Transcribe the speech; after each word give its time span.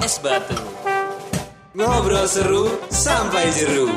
es 0.00 0.16
batu. 0.24 0.56
Ngobrol 1.76 2.24
seru 2.24 2.64
sampai 2.88 3.52
jeru. 3.52 3.92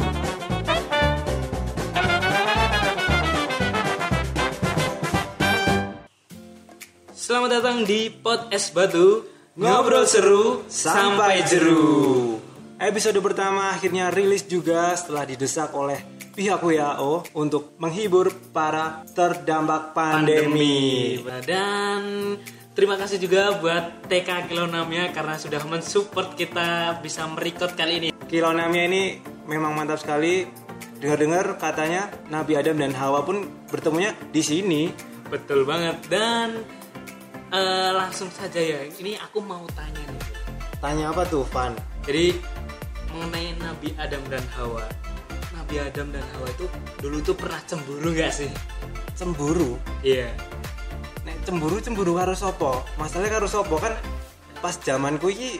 Selamat 7.16 7.50
datang 7.55 7.87
di 7.87 8.11
Pot 8.11 8.52
Es 8.52 8.68
Batu. 8.75 9.24
Ngobrol 9.55 10.04
seru 10.04 10.68
sampai 10.68 11.48
jeru. 11.48 12.36
Episode 12.84 13.24
pertama 13.24 13.72
akhirnya 13.72 14.12
rilis 14.12 14.44
juga 14.44 14.92
setelah 15.00 15.24
didesak 15.24 15.72
oleh 15.72 16.04
pihak 16.36 16.60
WHO 16.60 17.32
untuk 17.40 17.80
menghibur 17.80 18.28
para 18.52 19.08
terdampak 19.16 19.96
pandemi. 19.96 21.16
Dan 21.48 22.36
terima 22.74 22.98
kasih 22.98 23.21
juga 23.21 23.58
buat 23.58 24.10
TK 24.10 24.50
Kilonamnya 24.50 25.14
karena 25.14 25.38
sudah 25.38 25.61
mensupport 25.66 26.34
kita 26.34 27.00
bisa 27.00 27.25
merecord 27.30 27.74
kali 27.78 27.93
ini. 27.97 28.10
Kilonamnya 28.28 28.84
ini 28.89 29.04
memang 29.46 29.74
mantap 29.78 30.02
sekali. 30.02 30.46
Dengar-dengar 31.00 31.60
katanya 31.60 32.07
Nabi 32.31 32.55
Adam 32.55 32.80
dan 32.80 32.95
Hawa 32.95 33.21
pun 33.27 33.45
bertemunya 33.67 34.16
di 34.31 34.39
sini. 34.39 34.81
Betul 35.27 35.67
banget 35.67 35.99
dan 36.07 36.63
eh, 37.52 37.91
langsung 37.91 38.31
saja 38.31 38.59
ya. 38.59 38.88
Ini 38.88 39.19
aku 39.19 39.44
mau 39.44 39.63
tanya 39.75 39.99
nih. 39.99 40.23
Tanya 40.80 41.16
apa 41.16 41.23
tuh, 41.27 41.47
Van? 41.52 41.71
Jadi 42.03 42.35
mengenai 43.13 43.55
Nabi 43.61 43.95
Adam 43.95 44.23
dan 44.27 44.44
Hawa. 44.59 44.83
Nabi 45.55 45.75
Adam 45.80 46.11
dan 46.11 46.25
Hawa 46.35 46.47
itu 46.52 46.66
dulu 46.99 47.17
tuh 47.23 47.35
pernah 47.38 47.61
cemburu 47.63 48.09
gak 48.11 48.33
sih? 48.35 48.52
Cemburu. 49.16 49.80
Iya. 50.03 50.27
Nek 50.33 50.52
cemburu 51.43 51.77
cemburu 51.83 52.15
karo 52.17 52.33
sopo? 52.33 52.81
Masalahnya 52.95 53.39
karo 53.39 53.47
sopo 53.47 53.75
kan 53.77 53.93
pas 54.63 54.79
zamanku 54.79 55.27
iki 55.29 55.59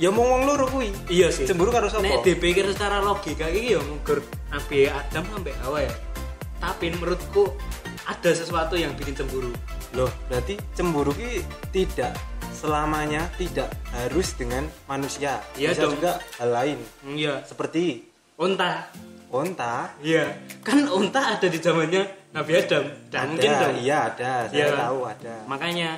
ya 0.00 0.08
mau 0.08 0.24
ngomong 0.24 0.42
loro 0.48 0.66
kuwi. 0.68 0.90
Iya 1.12 1.28
sih. 1.28 1.44
Cemburu 1.44 1.70
karo 1.70 1.92
sopo? 1.92 2.04
Nek 2.04 2.24
dipikir 2.24 2.64
secara 2.72 3.04
logika 3.04 3.46
iki 3.52 3.76
ya 3.76 3.80
mungkin 3.84 4.24
Nabi 4.50 4.88
Adam 4.88 5.24
sampai 5.28 5.54
Hawa 5.60 5.78
ya. 5.84 5.92
Tapi 6.60 6.92
menurutku 6.92 7.52
ada 8.04 8.30
sesuatu 8.32 8.76
yang 8.76 8.92
bikin 8.96 9.16
cemburu. 9.16 9.52
Loh, 9.96 10.10
berarti 10.28 10.56
cemburu 10.76 11.10
ki 11.16 11.44
tidak 11.72 12.16
selamanya 12.52 13.26
tidak 13.40 13.72
harus 13.96 14.36
dengan 14.36 14.68
manusia. 14.84 15.40
Iya 15.56 15.72
Bisa 15.72 15.82
dong. 15.88 15.96
juga 15.96 16.12
hal 16.36 16.50
lain. 16.52 16.78
Iya. 17.16 17.40
Seperti 17.48 18.04
Unta. 18.40 18.88
Onta. 19.30 19.94
Iya. 20.02 20.26
Kan 20.60 20.84
unta 20.86 21.38
ada 21.38 21.46
di 21.46 21.58
zamannya 21.58 22.02
Nabi 22.30 22.52
Adam. 22.54 22.84
Dan 23.08 23.18
ada, 23.18 23.28
mungkin 23.30 23.50
dong. 23.50 23.76
iya 23.80 23.98
ada. 24.10 24.32
Saya 24.50 24.66
Iya. 24.66 24.76
tahu 24.76 24.98
ada. 25.06 25.34
Makanya 25.46 25.90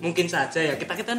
mungkin 0.00 0.26
saja 0.26 0.58
ya 0.58 0.74
kita 0.74 0.96
kita 0.96 1.12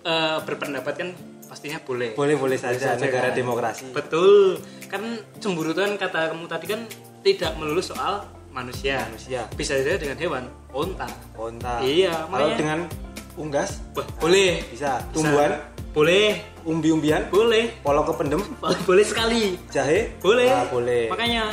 eh, 0.00 0.38
berpendapat 0.42 0.94
kan 0.96 1.08
pastinya 1.44 1.82
boleh. 1.82 2.14
Boleh-boleh 2.14 2.56
saja, 2.56 2.94
saja, 2.94 3.02
negara 3.02 3.34
kan? 3.34 3.36
demokrasi. 3.36 3.90
Betul. 3.90 4.56
Kan 4.86 5.02
cemburu 5.36 5.74
itu 5.74 5.82
kan 5.82 5.98
kata 5.98 6.30
kamu 6.30 6.46
tadi 6.46 6.66
kan 6.70 6.80
tidak 7.20 7.52
melulu 7.58 7.82
soal 7.82 8.22
manusia. 8.50 9.02
Manusia. 9.10 9.44
Bisa 9.52 9.76
saja 9.76 9.98
dengan 9.98 10.16
hewan, 10.16 10.44
unta. 10.72 11.10
Onta. 11.34 11.82
Iya, 11.82 12.14
Kalau 12.24 12.30
makanya- 12.32 12.56
dengan 12.56 12.78
unggas 13.40 13.80
boleh. 14.20 14.60
bisa. 14.68 15.00
Bisa. 15.00 15.10
Tumbuhan, 15.10 15.50
Boleh. 15.90 16.38
umbi-umbian, 16.62 17.26
Boleh. 17.32 17.72
polong 17.80 18.06
kependem, 18.06 18.44
Boleh 18.86 19.02
sekali. 19.02 19.56
jahe, 19.72 20.12
Boleh. 20.20 20.46
Ah, 20.46 20.68
boleh. 20.68 21.08
Makanya 21.08 21.50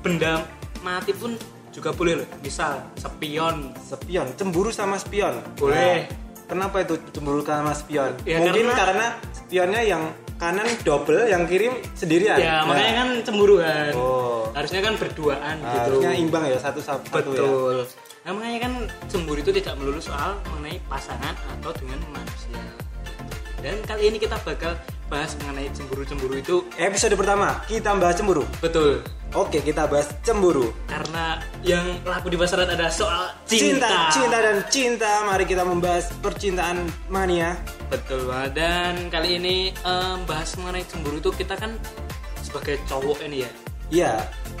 benda 0.00 0.42
mati 0.80 1.12
pun 1.12 1.36
juga 1.70 1.92
boleh 1.92 2.24
loh. 2.24 2.28
Misal 2.40 2.82
spion. 2.96 3.70
Spion, 3.78 4.26
cemburu 4.34 4.72
sama 4.72 4.96
spion. 4.96 5.38
Boleh. 5.54 6.08
Nah, 6.08 6.18
kenapa 6.50 6.82
itu 6.82 6.98
cemburu 7.12 7.44
sama 7.44 7.70
spion? 7.70 8.10
Ya, 8.26 8.42
Mungkin 8.42 8.66
karena- 8.66 8.74
karena, 8.74 9.06
spionnya 9.30 9.82
yang 9.86 10.02
kanan 10.34 10.66
double, 10.82 11.28
yang 11.28 11.44
kirim 11.44 11.76
sendirian. 11.94 12.40
Ya, 12.40 12.64
Nah, 12.64 12.74
makanya 12.74 12.92
kan 12.96 13.08
cemburu 13.22 13.60
kan. 13.60 13.92
Oh. 13.94 14.48
Harusnya 14.50 14.80
kan 14.82 14.96
berduaan 14.98 15.56
gitu. 15.62 15.78
harusnya 15.78 16.12
imbang 16.16 16.44
ya 16.48 16.58
satu 16.58 16.80
satu 16.82 17.06
ya. 17.30 17.84
Nah, 18.20 18.36
makanya 18.36 18.68
kan 18.68 18.72
cemburu 19.08 19.40
itu 19.40 19.48
tidak 19.48 19.80
melulu 19.80 19.96
soal 19.96 20.36
mengenai 20.52 20.76
pasangan 20.92 21.32
atau 21.32 21.72
dengan 21.80 21.96
manusia. 22.12 22.60
Dan 23.64 23.80
kali 23.88 24.12
ini 24.12 24.20
kita 24.20 24.36
bakal 24.44 24.76
bahas 25.08 25.32
mengenai 25.40 25.72
cemburu-cemburu 25.72 26.36
itu. 26.36 26.56
Episode 26.76 27.16
pertama 27.16 27.64
kita 27.64 27.96
bahas 27.96 28.20
cemburu. 28.20 28.44
Betul. 28.60 29.00
Oke, 29.32 29.64
kita 29.64 29.88
bahas 29.88 30.12
cemburu. 30.20 30.68
Karena 30.84 31.40
yang 31.64 31.96
laku 32.04 32.28
di 32.28 32.36
pasaran 32.36 32.68
ada 32.68 32.92
soal 32.92 33.32
cinta. 33.48 34.12
cinta 34.12 34.36
dan 34.36 34.58
cinta. 34.68 35.24
Mari 35.24 35.48
kita 35.48 35.64
membahas 35.64 36.12
percintaan 36.20 36.92
mania. 37.08 37.56
Betul 37.88 38.28
banget. 38.28 38.52
Dan 38.52 39.08
kali 39.08 39.40
ini 39.40 39.72
em, 39.80 40.18
bahas 40.28 40.52
mengenai 40.60 40.84
cemburu 40.84 41.24
itu 41.24 41.32
kita 41.32 41.56
kan 41.56 41.72
sebagai 42.44 42.76
cowok 42.84 43.24
ini 43.24 43.48
ya. 43.48 43.50
Iya. 43.90 44.12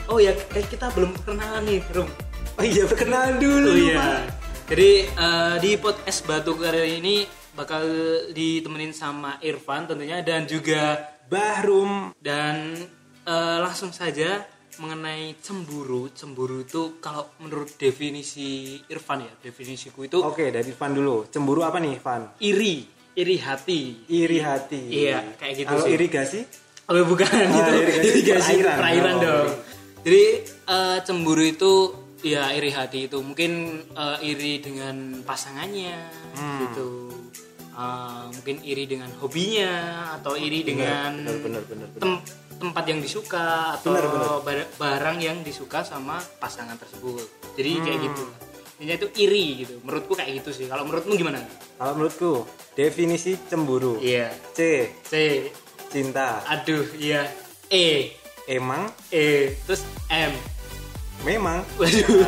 Oh 0.08 0.16
ya, 0.18 0.32
kita 0.50 0.90
belum 0.96 1.12
kenalan 1.22 1.62
nih, 1.68 1.80
Rum. 1.94 2.08
Oh 2.60 2.66
iya, 2.66 2.84
perkenalan 2.84 3.40
dulu. 3.40 3.72
Oh 3.72 3.78
iya. 3.78 4.28
Jadi 4.68 4.90
eh, 5.08 5.54
di 5.58 5.70
podcast 5.76 6.22
Batu 6.22 6.54
kali 6.54 7.00
ini 7.00 7.24
bakal 7.50 7.82
ditemenin 8.30 8.92
sama 8.92 9.40
Irfan 9.40 9.88
tentunya 9.88 10.20
dan 10.20 10.44
juga 10.44 11.00
Bahrum. 11.26 12.12
dan 12.20 12.76
eh, 13.24 13.58
langsung 13.58 13.90
saja 13.90 14.44
mengenai 14.76 15.40
cemburu. 15.40 16.12
Cemburu 16.12 16.60
itu 16.60 17.00
kalau 17.00 17.32
menurut 17.38 17.74
definisi 17.74 18.76
Irfan 18.86 19.24
ya, 19.24 19.32
definisiku 19.40 20.04
itu 20.04 20.20
Oke, 20.20 20.48
dari 20.48 20.70
Van 20.70 20.92
dulu. 20.92 21.26
Cemburu 21.26 21.64
apa 21.64 21.80
nih, 21.80 21.96
Van? 21.98 22.28
iri, 22.38 22.84
iri 23.12 23.36
hati. 23.40 24.04
Iri 24.06 24.38
hati. 24.38 24.80
Iya, 25.00 25.34
kayak 25.34 25.54
gitu 25.56 25.66
Kalau 25.66 25.84
sih. 25.84 25.92
irigasi? 25.96 26.40
Oh 26.86 26.98
bukan 27.06 27.24
gitu. 27.24 27.70
irigasi 27.72 28.04
Irigasi 28.04 28.52
perairan. 28.58 28.76
perairan 28.76 29.14
Oh, 29.14 29.22
dong. 29.22 29.48
oke. 29.48 29.68
Jadi 30.00 30.24
eh, 30.64 30.98
cemburu 31.04 31.44
itu 31.44 31.72
ya 32.22 32.50
iri 32.50 32.70
hati 32.70 33.06
itu 33.06 33.18
mungkin 33.18 33.52
eh, 33.88 34.18
iri 34.22 34.58
dengan 34.58 35.20
pasangannya 35.20 35.96
Hmm. 36.32 36.58
gitu. 36.62 36.88
Eh, 37.70 38.24
mungkin 38.30 38.56
iri 38.60 38.84
dengan 38.84 39.08
hobinya 39.16 39.72
atau 40.14 40.34
iri 40.34 40.60
dengan 40.60 41.16
benar, 41.16 41.38
benar, 41.38 41.62
benar, 41.64 41.86
benar. 41.88 42.02
tem- 42.02 42.22
tempat 42.60 42.84
yang 42.84 43.00
disuka 43.00 43.72
atau 43.74 43.96
benar. 43.96 44.44
bar- 44.44 44.70
barang 44.76 45.18
yang 45.18 45.40
disuka 45.40 45.80
sama 45.80 46.20
pasangan 46.36 46.76
tersebut. 46.76 47.24
Jadi 47.56 47.72
kayak 47.78 47.98
Hmm. 47.98 48.06
gitu. 48.06 48.24
Intinya 48.76 48.94
itu 48.96 49.08
iri 49.18 49.44
gitu. 49.58 49.74
Menurutku 49.80 50.12
kayak 50.12 50.40
gitu 50.40 50.50
sih. 50.54 50.66
Kalau 50.66 50.84
menurutmu 50.84 51.12
gimana? 51.14 51.40
Kalau 51.76 51.92
menurutku, 51.94 52.44
definisi 52.72 53.36
cemburu. 53.44 53.96
Iya. 53.96 54.28
C. 54.52 54.88
C. 55.00 55.12
Cinta. 55.88 56.44
Aduh, 56.46 56.84
iya. 56.96 57.28
E. 57.66 58.12
Emang, 58.44 58.88
E. 59.08 59.56
Terus 59.62 59.84
M. 60.08 60.32
memang. 61.22 61.60
Waduh. 61.76 62.24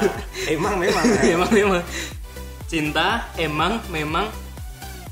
Emang, 0.47 0.75
memang. 0.77 1.05
memang 1.31 1.51
memang 1.51 1.83
cinta 2.67 3.29
emang 3.37 3.77
memang 3.89 4.27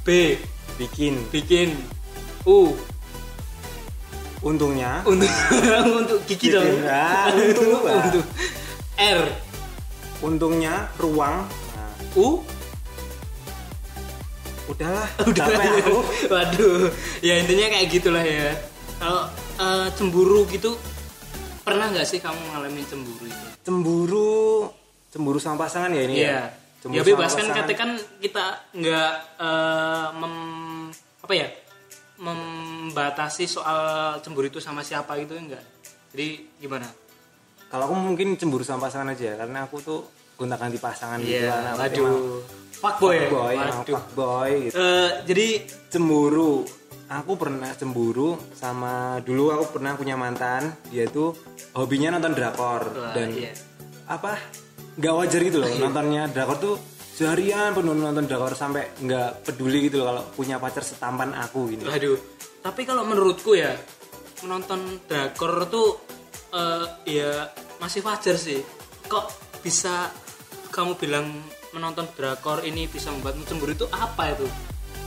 B 0.01 0.33
Bikin. 0.81 1.29
bikin 1.29 1.77
U 2.49 2.73
Untungnya. 4.41 5.05
untuk 5.05 5.29
untuk 6.01 6.19
gigi 6.25 6.49
dong 6.49 6.65
Ah, 6.89 7.29
untung 7.29 7.85
untuk 7.85 8.25
R 8.97 9.21
Untungnya 10.21 10.89
ruang. 10.97 11.45
Nah, 11.77 11.93
U 12.17 12.41
udahlah. 14.65 15.09
udah 15.29 15.45
capek 15.51 15.83
aku. 15.83 15.99
waduh 16.31 16.89
ya 17.21 17.43
intinya 17.43 17.67
kayak 17.75 17.91
gitulah 17.91 18.23
ya 18.23 18.55
kalau 18.97 19.27
eh, 19.59 19.87
cemburu 19.99 20.47
gitu 20.47 20.79
pernah 21.71 21.87
nggak 21.89 22.05
sih 22.05 22.19
kamu 22.19 22.41
ngalamin 22.51 22.85
cemburu 22.85 23.25
itu 23.25 23.47
Cemburu, 23.61 24.67
cemburu 25.09 25.39
sama 25.39 25.57
pasangan 25.61 25.91
ya 25.91 26.03
ini 26.03 26.15
Iya. 26.19 26.29
ya. 26.29 26.43
Cemburu 26.81 26.97
Ya 26.97 27.03
bebas 27.05 27.31
kan 27.33 27.47
kata 27.47 27.73
kan 27.75 27.91
kita 28.19 28.45
nggak 28.73 29.13
eh, 29.39 30.09
mem 30.17 30.35
apa 31.21 31.33
ya 31.33 31.49
membatasi 32.21 33.45
soal 33.45 33.81
cemburu 34.21 34.47
itu 34.47 34.59
sama 34.59 34.81
siapa 34.81 35.17
gitu 35.17 35.35
enggak. 35.35 35.63
Jadi 36.11 36.59
gimana? 36.59 36.85
Kalau 37.67 37.87
aku 37.87 37.95
mungkin 37.95 38.35
cemburu 38.35 38.61
sama 38.61 38.87
pasangan 38.87 39.15
aja 39.15 39.37
karena 39.37 39.65
aku 39.65 39.77
tuh 39.79 40.01
gonta 40.35 40.57
ganti 40.57 40.77
pasangan 40.77 41.21
gitu 41.21 41.39
Iya, 41.39 41.53
kan. 41.53 41.63
Aku 41.79 42.01
emang 42.01 42.17
waduh. 42.17 42.43
Fuckboy. 42.81 43.13
ya? 43.15 43.29
Boy, 43.29 43.55
Waduh. 43.55 43.93
fuckboy 43.93 44.51
gitu. 44.65 44.75
Eh, 44.75 45.11
jadi 45.25 45.47
Cemburu. 45.89 46.65
Aku 47.11 47.35
pernah 47.35 47.75
cemburu 47.75 48.39
sama 48.55 49.19
dulu 49.19 49.51
aku 49.51 49.79
pernah 49.79 49.99
punya 49.99 50.15
mantan, 50.15 50.71
dia 50.95 51.11
tuh 51.11 51.35
hobinya 51.75 52.15
nonton 52.15 52.39
drakor 52.39 52.87
Wah, 52.95 53.11
dan 53.11 53.35
iya. 53.35 53.51
apa? 54.07 54.39
nggak 55.01 55.15
wajar 55.17 55.41
gitu 55.43 55.59
loh 55.63 55.71
nontonnya 55.83 56.29
drakor 56.29 56.57
tuh 56.59 56.77
seharian 57.21 57.73
penuh 57.75 57.95
nonton 57.99 58.27
drakor 58.31 58.53
sampai 58.55 58.95
nggak 59.03 59.43
peduli 59.43 59.91
gitu 59.91 60.01
loh 60.01 60.07
kalau 60.09 60.23
punya 60.33 60.57
pacar 60.63 60.87
setampan 60.87 61.35
aku 61.35 61.75
gini. 61.75 61.85
Waduh. 61.85 62.17
Tapi 62.63 62.83
kalau 62.87 63.03
menurutku 63.03 63.59
ya 63.59 63.75
menonton 64.47 65.03
drakor 65.11 65.67
tuh 65.67 65.99
eh, 66.55 66.85
ya 67.11 67.51
masih 67.83 68.07
wajar 68.07 68.39
sih. 68.39 68.63
Kok 69.11 69.27
bisa 69.61 70.09
kamu 70.71 70.95
bilang 70.95 71.27
menonton 71.75 72.07
drakor 72.15 72.63
ini 72.63 72.87
bisa 72.87 73.11
membuatmu 73.11 73.45
cemburu 73.45 73.75
itu 73.75 73.87
apa 73.91 74.33
itu? 74.33 74.47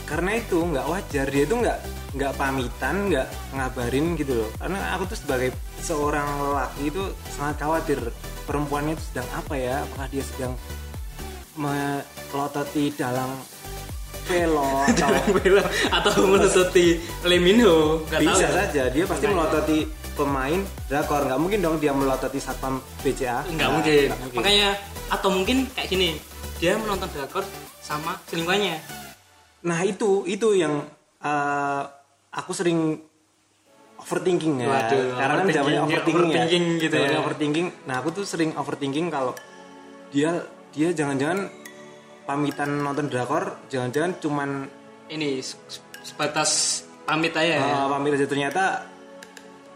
Karena 0.04 0.36
itu 0.36 0.58
nggak 0.60 0.86
wajar 0.86 1.26
dia 1.28 1.44
itu 1.44 1.56
nggak 1.56 1.80
nggak 2.14 2.34
pamitan 2.36 2.96
nggak 3.10 3.28
ngabarin 3.56 4.06
gitu 4.16 4.34
loh. 4.44 4.50
Karena 4.60 4.80
aku 4.94 5.04
tuh 5.10 5.18
sebagai 5.18 5.50
seorang 5.80 6.28
lelaki 6.40 6.92
itu 6.92 7.04
sangat 7.34 7.56
khawatir 7.60 8.00
perempuannya 8.44 8.94
itu 8.94 9.04
sedang 9.10 9.28
apa 9.34 9.54
ya? 9.56 9.76
Apakah 9.82 10.08
dia 10.12 10.24
sedang 10.24 10.54
melototi 11.56 12.92
dalam 12.94 13.30
velo 14.28 14.88
atau 14.88 15.12
Bela 15.36 15.64
atau 15.92 16.12
menutupi 16.24 16.96
Lemino? 17.28 18.04
Bisa 18.08 18.48
saja 18.48 18.88
dia 18.88 19.04
pasti 19.04 19.26
melototi 19.28 19.84
pemain 20.14 20.60
drakor. 20.88 21.28
Nggak 21.28 21.40
mungkin 21.42 21.60
dong 21.60 21.76
dia 21.80 21.92
melototi 21.92 22.40
satpam 22.40 22.80
BCA 23.04 23.44
nggak 23.50 23.68
Nah, 23.68 23.74
mungkin. 23.74 24.08
mungkin. 24.16 24.38
makanya 24.40 24.70
atau 25.12 25.30
mungkin 25.30 25.58
kayak 25.76 25.90
gini 25.92 26.10
dia 26.58 26.80
menonton 26.80 27.12
drakor 27.12 27.44
sama 27.84 28.16
selingkuhannya 28.32 28.80
nah 29.63 29.80
itu 29.81 30.27
itu 30.27 30.48
yang 30.54 30.83
eh, 31.19 31.81
aku 32.30 32.51
sering 32.51 33.00
overthinking 33.95 34.60
ya. 34.60 34.68
Waduh, 34.68 35.04
karena 35.15 35.33
kan 35.33 35.45
overthinking, 35.48 35.56
zamannya 35.56 35.80
ya, 35.80 35.83
overthinking, 35.88 36.27
overthinking 36.27 36.65
ya 36.68 36.81
gitu 36.83 36.95
ya. 37.00 37.18
overthinking. 37.24 37.68
Nah 37.88 37.95
aku 38.04 38.10
tuh 38.12 38.25
sering 38.27 38.51
overthinking 38.54 39.07
kalau 39.07 39.31
dia 40.12 40.44
dia 40.75 40.89
jangan-jangan 40.92 41.48
pamitan 42.24 42.69
nonton 42.81 43.07
drakor 43.07 43.60
jangan-jangan 43.68 44.12
cuman 44.19 44.50
ini 45.07 45.39
se- 45.39 45.60
sebatas 46.04 46.83
pamit 47.07 47.31
aja 47.36 47.48
ya? 47.48 47.60
Eh, 47.63 47.86
pamit 47.88 48.12
aja. 48.15 48.27
Ternyata 48.27 48.63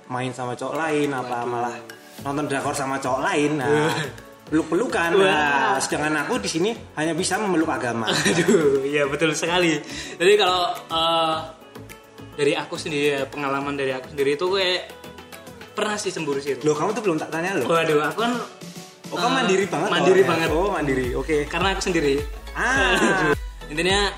main 0.07 0.31
sama 0.31 0.55
cowok 0.55 0.75
lain 0.75 1.09
apa 1.11 1.37
Waduh. 1.43 1.47
malah 1.47 1.75
nonton 2.23 2.45
drakor 2.51 2.73
sama 2.75 2.99
cowok 2.99 3.21
lain. 3.23 3.51
Nah 3.59 3.95
peluk-pelukan 4.47 5.09
nah, 5.13 5.75
sedangkan 5.77 6.23
aku 6.23 6.39
di 6.39 6.47
sini 6.47 6.71
hanya 6.95 7.11
bisa 7.11 7.35
memeluk 7.35 7.67
agama 7.67 8.07
Aduh, 8.31 8.83
iya 8.83 9.03
betul 9.03 9.31
sekali. 9.31 9.75
Jadi 10.15 10.33
kalau 10.35 10.71
eh, 10.73 11.37
dari 12.33 12.53
aku 12.53 12.75
sendiri 12.75 13.05
ya, 13.11 13.21
pengalaman 13.25 13.73
dari 13.73 13.91
aku 13.91 14.07
sendiri 14.09 14.33
itu 14.33 14.45
kayak 14.47 14.81
pernah 15.73 15.93
sih 15.93 16.09
cemburu 16.09 16.39
sih. 16.39 16.57
loh 16.59 16.73
kamu 16.73 16.89
tuh 16.91 17.03
belum 17.03 17.17
tak 17.17 17.29
tanya 17.29 17.53
loh 17.53 17.67
Waduh, 17.67 18.01
aku 18.07 18.19
kan 18.19 18.33
Oh, 19.07 19.15
kamu 19.15 19.23
eh, 19.25 19.35
mandiri 19.39 19.65
banget 19.65 19.87
Mandiri 19.87 20.19
orangnya. 20.19 20.31
banget. 20.35 20.49
Oh, 20.51 20.67
mandiri. 20.67 21.07
Oke. 21.15 21.37
Karena 21.47 21.71
aku 21.71 21.79
sendiri. 21.79 22.19
Ah. 22.51 23.31
Intinya 23.71 24.11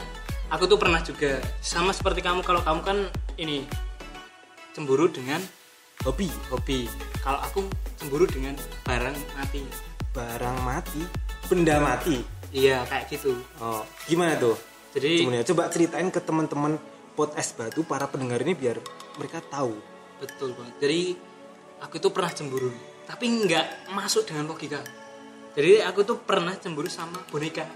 aku 0.50 0.66
tuh 0.66 0.81
pernah 0.81 0.98
juga 1.00 1.38
sama 1.62 1.94
seperti 1.94 2.26
kamu 2.26 2.42
kalau 2.42 2.66
kamu 2.66 2.81
kan 2.81 2.98
ini 3.38 3.70
cemburu 4.74 5.06
dengan 5.06 5.38
Hobi. 6.02 6.26
hobi. 6.50 6.88
Kalau 7.20 7.38
aku 7.38 7.70
cemburu 8.00 8.26
dengan 8.26 8.58
barang 8.81 9.14
mati. 9.36 9.89
Barang 10.10 10.58
mati, 10.66 11.06
benda 11.46 11.78
mati. 11.78 12.18
Iya, 12.50 12.82
kayak 12.90 13.14
gitu. 13.14 13.38
Oh, 13.62 13.86
gimana 14.10 14.34
tuh? 14.42 14.58
Jadi 14.98 15.22
Sebenarnya 15.22 15.46
coba 15.54 15.70
ceritain 15.70 16.10
ke 16.10 16.18
teman-teman 16.18 16.82
pot 17.14 17.38
es 17.38 17.54
batu 17.54 17.86
para 17.86 18.10
pendengar 18.10 18.42
ini 18.42 18.58
biar 18.58 18.82
mereka 19.22 19.38
tahu. 19.54 19.78
Betul 20.18 20.58
banget. 20.58 20.76
Jadi 20.82 21.02
aku 21.78 22.02
itu 22.02 22.10
pernah 22.10 22.32
cemburu, 22.34 22.74
tapi 23.06 23.26
nggak 23.30 23.94
masuk 23.94 24.26
dengan 24.26 24.50
logika. 24.50 24.82
Jadi 25.54 25.86
aku 25.86 26.02
tuh 26.02 26.18
pernah 26.26 26.58
cemburu 26.58 26.90
sama 26.90 27.22
boneka. 27.30 27.70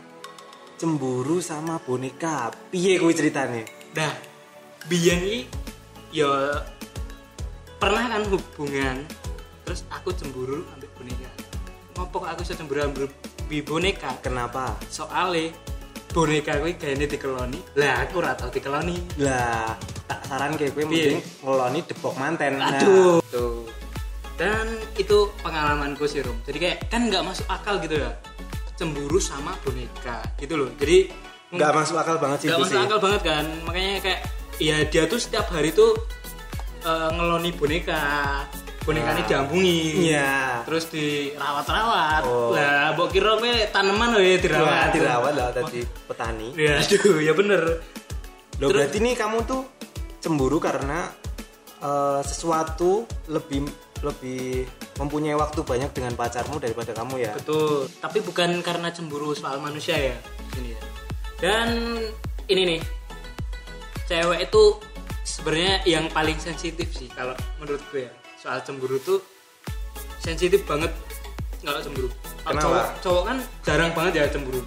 Cemburu 0.82 1.38
sama 1.38 1.78
boneka. 1.78 2.50
Piye 2.74 2.98
kuwi 2.98 3.14
ceritanya? 3.14 3.62
Dah, 3.94 4.14
biyen 4.90 5.22
iki 5.22 5.42
ya 6.18 6.66
pernah 7.78 8.10
kan 8.10 8.26
hubungan, 8.26 9.06
terus 9.70 9.86
aku 9.94 10.10
cemburu 10.18 10.66
ambil 10.74 10.90
boneka. 10.98 11.43
Ngopo 11.94 12.26
aku 12.26 12.42
bisa 12.42 12.58
cemburu 12.58 12.82
ambil 12.82 13.06
bi 13.46 13.62
boneka? 13.62 14.18
Kenapa? 14.26 14.74
Soale 14.90 15.54
boneka 16.14 16.58
kuwi 16.62 16.74
gayane 16.78 17.06
dikeloni. 17.06 17.60
Lah 17.78 18.06
aku 18.06 18.22
ora 18.22 18.34
tau 18.34 18.50
dikeloni. 18.50 19.18
Lah, 19.22 19.78
tak 20.10 20.20
saran 20.30 20.58
kayak 20.58 20.74
gue 20.74 20.86
mending 20.86 21.22
ngeloni 21.42 21.80
depok 21.86 22.14
manten. 22.18 22.58
Nah, 22.58 22.74
Aduh. 22.78 23.22
Tuh. 23.30 23.66
Dan 24.34 24.66
itu 24.98 25.30
pengalamanku 25.46 26.10
sih 26.10 26.26
Rum. 26.26 26.38
Jadi 26.46 26.58
kayak 26.58 26.78
kan 26.90 27.06
nggak 27.06 27.22
masuk 27.22 27.46
akal 27.46 27.78
gitu 27.82 28.02
ya. 28.02 28.12
Cemburu 28.74 29.22
sama 29.22 29.54
boneka 29.62 30.26
gitu 30.42 30.58
loh. 30.58 30.70
Jadi 30.82 31.14
nggak 31.54 31.72
masuk 31.78 31.96
akal 32.02 32.18
banget 32.18 32.38
sih 32.42 32.48
nggak 32.50 32.62
masuk 32.66 32.74
sih. 32.74 32.86
akal 32.90 32.98
banget 32.98 33.22
kan. 33.22 33.46
Makanya 33.70 33.92
kayak 34.02 34.22
ya 34.58 34.78
dia 34.90 35.06
tuh 35.06 35.22
setiap 35.22 35.46
hari 35.54 35.70
tuh 35.70 35.94
eh, 36.82 37.10
ngeloni 37.14 37.54
boneka. 37.54 38.02
Bonekanya 38.84 39.24
diambungi. 39.24 40.12
Iya. 40.12 40.64
Terus 40.68 40.92
dirawat-rawat. 40.92 42.22
Oh. 42.28 42.52
Lah, 42.52 42.92
mbok 42.92 43.16
kira 43.16 43.40
kowe 43.40 43.54
tanaman 43.72 44.20
ya 44.20 44.36
dirawat. 44.36 44.92
dirawat 44.92 45.34
lah 45.40 45.50
tadi 45.56 45.88
petani. 46.04 46.52
Ya 46.60 46.80
aduh, 46.84 47.24
ya 47.24 47.32
bener. 47.32 47.80
Loh 48.60 48.68
Terus- 48.68 48.76
berarti 48.76 48.98
nih 49.00 49.16
kamu 49.16 49.38
tuh 49.48 49.62
cemburu 50.20 50.60
karena 50.60 51.08
eh, 51.80 52.22
sesuatu 52.28 53.08
lebih 53.32 53.72
lebih 54.04 54.68
mempunyai 55.00 55.34
waktu 55.34 55.64
banyak 55.64 55.96
dengan 55.96 56.14
pacarmu 56.20 56.60
daripada 56.60 56.92
kamu 56.92 57.24
ya. 57.24 57.32
Betul. 57.40 57.88
Tapi 58.04 58.20
bukan 58.20 58.60
karena 58.60 58.92
cemburu 58.92 59.32
soal 59.32 59.64
manusia 59.64 59.96
ya. 59.96 60.16
Ini 60.60 60.76
ya. 60.76 60.82
Dan 61.40 61.68
ini 62.52 62.62
nih. 62.76 62.82
Cewek 64.12 64.52
itu 64.52 64.64
sebenarnya 65.24 65.88
yang 65.88 66.12
paling 66.12 66.36
sensitif 66.36 66.92
sih 66.92 67.08
kalau 67.16 67.32
menurutku 67.64 68.04
ya. 68.04 68.12
Soal 68.44 68.60
cemburu 68.62 69.00
tuh 69.00 69.24
sensitif 70.20 70.68
banget 70.68 70.92
kalau 71.60 71.80
cemburu. 71.80 72.10
Kalau 72.44 72.52
Kenapa? 72.52 72.68
Cowok, 72.68 72.86
cowok 73.00 73.24
kan 73.24 73.38
jarang 73.64 73.92
banget 73.94 74.14
ya 74.14 74.26
cemburu. 74.28 74.60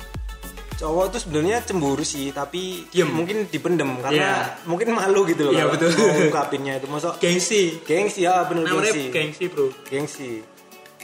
Cowok 0.77 1.07
tuh 1.09 1.21
sebenarnya 1.23 1.61
cemburu 1.63 2.01
sih, 2.03 2.33
tapi 2.33 2.85
Diem. 2.89 3.09
mungkin 3.09 3.45
dipendem 3.47 3.97
karena 3.99 4.17
Iya. 4.17 4.33
mungkin 4.65 4.93
malu 4.93 5.25
gitu 5.25 5.49
loh. 5.49 5.53
Iya, 5.53 5.65
kalau 5.67 5.73
betul. 5.73 5.89
Mau 5.95 6.21
ungkapinnya 6.27 6.73
itu 6.77 6.87
masuk 6.87 7.13
Gengsi. 7.17 7.81
gengsi 7.83 8.25
ya 8.25 8.45
bener 8.45 8.65
Namanya 8.65 8.93
gengsi. 8.93 9.05
gengsi, 9.11 9.45
Bro. 9.47 9.73
Gengsi. 9.85 10.33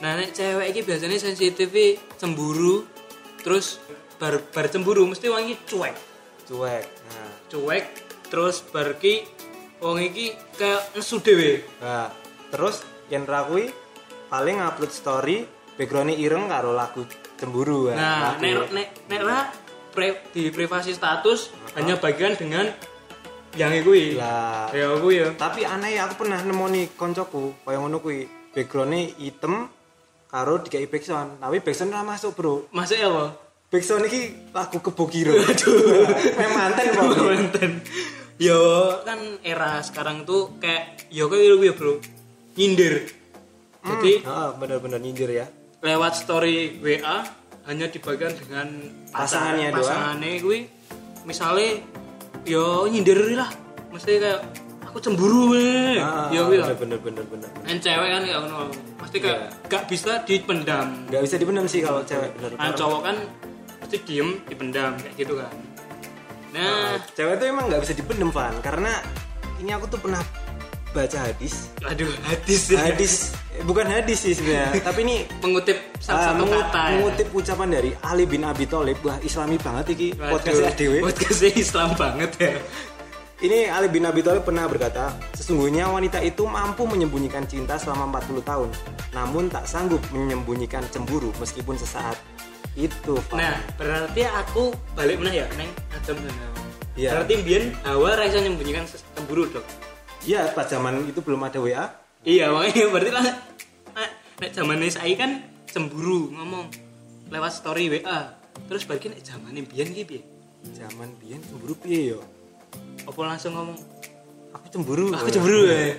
Nah, 0.01 0.17
nek 0.19 0.33
cewek 0.33 0.67
ini 0.67 0.81
biasanya 0.83 1.17
sensitif 1.17 1.69
cemburu 2.17 2.85
terus 3.39 3.81
bar, 4.17 4.41
bar 4.49 4.67
cemburu 4.67 5.05
mesti 5.05 5.29
wangi 5.29 5.57
cuek. 5.63 5.97
Cuek. 6.45 6.85
Nah, 7.09 7.31
Cuek 7.49 7.85
terus 8.29 8.65
bar 8.67 8.97
ki 8.97 9.25
wong 9.79 10.01
iki 10.01 10.33
kayak 10.53 10.89
nesu 10.93 11.17
dhewe. 11.19 11.65
nah, 11.79 12.09
terus 12.53 12.85
yang 13.09 13.25
rakui 13.25 13.73
paling 14.29 14.61
upload 14.61 14.89
story 14.89 15.49
backgroundnya 15.73 16.15
ireng 16.15 16.47
karo 16.47 16.71
lagu 16.71 17.03
cemburu 17.35 17.89
ya. 17.89 17.97
Nah, 17.97 18.37
nek 18.37 18.69
nek 18.71 18.89
nek 19.09 19.21
lah 19.21 19.49
pre- 19.91 20.21
di 20.31 20.49
privasi 20.49 20.93
status 20.93 21.49
hanya 21.75 21.97
bagian 21.97 22.33
dengan 22.33 22.69
yang 23.53 23.73
kuwi. 23.81 24.17
Lah, 24.17 24.69
Ya 24.71 24.93
kuwi 24.95 25.15
ya. 25.19 25.29
tapi 25.35 25.65
aneh 25.65 25.97
aku 25.97 26.23
pernah 26.23 26.41
nemu 26.41 26.67
nih 26.71 26.87
koncoku 26.93 27.53
kaya 27.61 27.77
ngono 27.77 27.99
kuwi 27.99 28.25
backgroundnya 28.51 29.13
hitam 29.17 29.69
karo 30.27 30.57
dikai 30.59 30.85
backsound 30.87 31.37
tapi 31.37 31.61
backsound 31.61 31.93
ora 31.93 32.01
masuk 32.03 32.33
bro 32.33 32.55
Masuk 32.71 32.97
ya 32.97 33.09
apa? 33.09 33.37
backsound 33.69 34.05
ini 34.07 34.21
lagu 34.49 34.77
kebogiro 34.79 35.37
aduh 35.43 36.05
manten 36.49 36.87
kok 36.91 37.05
Manten. 37.19 37.73
Yo 38.37 38.57
kan 39.05 39.21
era 39.43 39.79
sekarang 39.79 40.25
tuh 40.25 40.57
kayak 40.57 41.09
yo 41.09 41.29
kayak 41.29 41.43
gitu 41.47 41.57
ya, 41.63 41.75
Bro. 41.75 41.93
Nyindir. 42.53 42.95
Jadi 43.83 44.23
ah 44.23 44.55
bener-bener 44.55 44.99
nyindir 44.99 45.31
ya. 45.33 45.47
lewat 45.83 46.15
story 46.15 46.79
WA 46.79 47.27
hanya 47.65 47.87
dibagikan 47.87 48.31
dengan 48.33 48.71
Pasangannya 49.11 49.75
doang. 49.75 49.83
pasangannya 49.83 50.33
gue 50.39 50.59
misalnya 51.25 51.83
yo 52.45 52.87
nyindir 52.87 53.19
lah. 53.35 53.51
Mesti 53.91 54.13
kayak 54.17 54.41
aku 54.85 55.03
cemburu 55.03 55.51
weh 55.51 55.99
ah, 55.99 56.31
yo 56.31 56.47
gitu 56.49 56.63
bener 56.63 56.79
bener 56.79 56.99
bener 57.01 57.25
bener. 57.27 57.51
Kan 57.61 57.77
cewek 57.77 58.09
kan 58.09 58.23
kayak 58.23 58.39
ngono. 58.41 58.71
Pasti 58.97 59.17
kayak 59.19 59.39
Iya. 59.43 59.49
gak 59.69 59.85
bisa 59.91 60.13
dipendam. 60.23 60.87
Nggak 61.11 61.23
bisa 61.25 61.35
dipendam 61.37 61.67
sih 61.67 61.81
kalau 61.83 62.01
cewek 62.03 62.31
bener 62.37 62.51
kan 62.55 62.73
cowok 62.73 63.01
kan 63.03 63.17
pasti 63.81 63.97
diem 64.07 64.29
dipendam 64.47 64.93
kayak 64.97 65.15
gitu 65.19 65.35
kan. 65.35 65.55
Nah. 66.53 66.95
Cewek 67.11 67.35
tuh 67.37 67.47
emang 67.49 67.67
nggak 67.67 67.83
bisa 67.83 67.93
dipendam 67.93 68.31
Van. 68.31 68.55
Karena 68.61 69.03
ini 69.59 69.71
aku 69.73 69.91
tuh 69.91 69.99
pernah 69.99 70.23
baca 70.93 71.19
hadis 71.19 71.73
aduh 71.83 72.09
hadis 72.23 72.61
ya. 72.69 72.79
hadis 72.85 73.13
bukan 73.65 73.85
hadis 73.85 74.19
sih 74.21 74.33
sebenarnya 74.33 74.81
tapi 74.89 75.01
ini 75.03 75.17
mengutip 75.41 75.77
Ah, 75.77 75.99
salah 75.99 76.23
satu 76.31 76.43
mengut- 76.45 76.63
kata 76.69 76.81
ya. 76.81 76.91
mengutip 76.97 77.29
ucapan 77.33 77.69
dari 77.71 77.91
Ali 78.01 78.25
bin 78.25 78.43
Abi 78.43 78.65
Thalib 78.65 78.99
wah 79.01 79.17
islami 79.21 79.57
banget 79.57 79.87
iki 79.93 80.09
podcast 80.15 80.61
RDW 80.73 80.95
podcastnya 81.01 81.51
Islam 81.55 81.89
banget 81.95 82.31
ya 82.39 82.53
Ini 83.43 83.75
Ali 83.75 83.91
bin 83.91 84.07
Abi 84.07 84.23
Thalib 84.23 84.47
pernah 84.47 84.71
berkata, 84.71 85.19
sesungguhnya 85.35 85.91
wanita 85.91 86.23
itu 86.23 86.47
mampu 86.47 86.87
menyembunyikan 86.87 87.43
cinta 87.43 87.75
selama 87.75 88.23
40 88.23 88.39
tahun, 88.39 88.71
namun 89.11 89.51
tak 89.51 89.67
sanggup 89.67 89.99
menyembunyikan 90.15 90.87
cemburu 90.95 91.35
meskipun 91.43 91.75
sesaat. 91.75 92.15
Itu, 92.79 93.19
Pak. 93.27 93.35
Nah, 93.35 93.59
berarti 93.75 94.23
aku 94.31 94.71
balik 94.95 95.19
meneh 95.19 95.43
ya 95.43 95.47
neng 95.59 95.67
Hawa. 95.91 96.63
Iya. 96.95 97.11
Berarti 97.19 97.35
Bian 97.43 97.65
Hawa 97.83 98.15
Raisa 98.15 98.39
menyembunyikan 98.39 98.87
cemburu 99.19 99.51
dong. 99.51 99.67
Iya, 100.23 100.55
pas 100.55 100.71
zaman 100.71 101.03
itu 101.11 101.19
belum 101.19 101.43
ada 101.43 101.59
WA. 101.59 101.87
Iya, 102.23 102.55
makanya 102.55 102.87
berarti 102.95 103.11
lah 103.11 103.25
nek 103.27 104.11
nek 104.39 104.51
zaman 104.55 104.79
saya 104.87 105.15
kan 105.19 105.43
cemburu 105.67 106.31
ngomong 106.31 106.71
lewat 107.31 107.53
story 107.53 107.91
WA. 107.91 108.39
Terus 108.71 108.87
bagi 108.87 109.11
nek 109.11 109.23
zaman 109.27 109.59
Bian 109.67 109.91
ki 109.91 110.03
piye? 110.07 110.23
Zaman 110.79 111.19
biyen 111.19 111.43
cemburu 111.43 111.75
piye 111.75 112.15
yo? 112.15 112.23
apa 113.03 113.21
langsung 113.27 113.53
ngomong 113.53 113.79
aku 114.55 114.67
cemburu 114.71 115.11
aku 115.11 115.29
cemburu 115.29 115.67
ya 115.67 115.99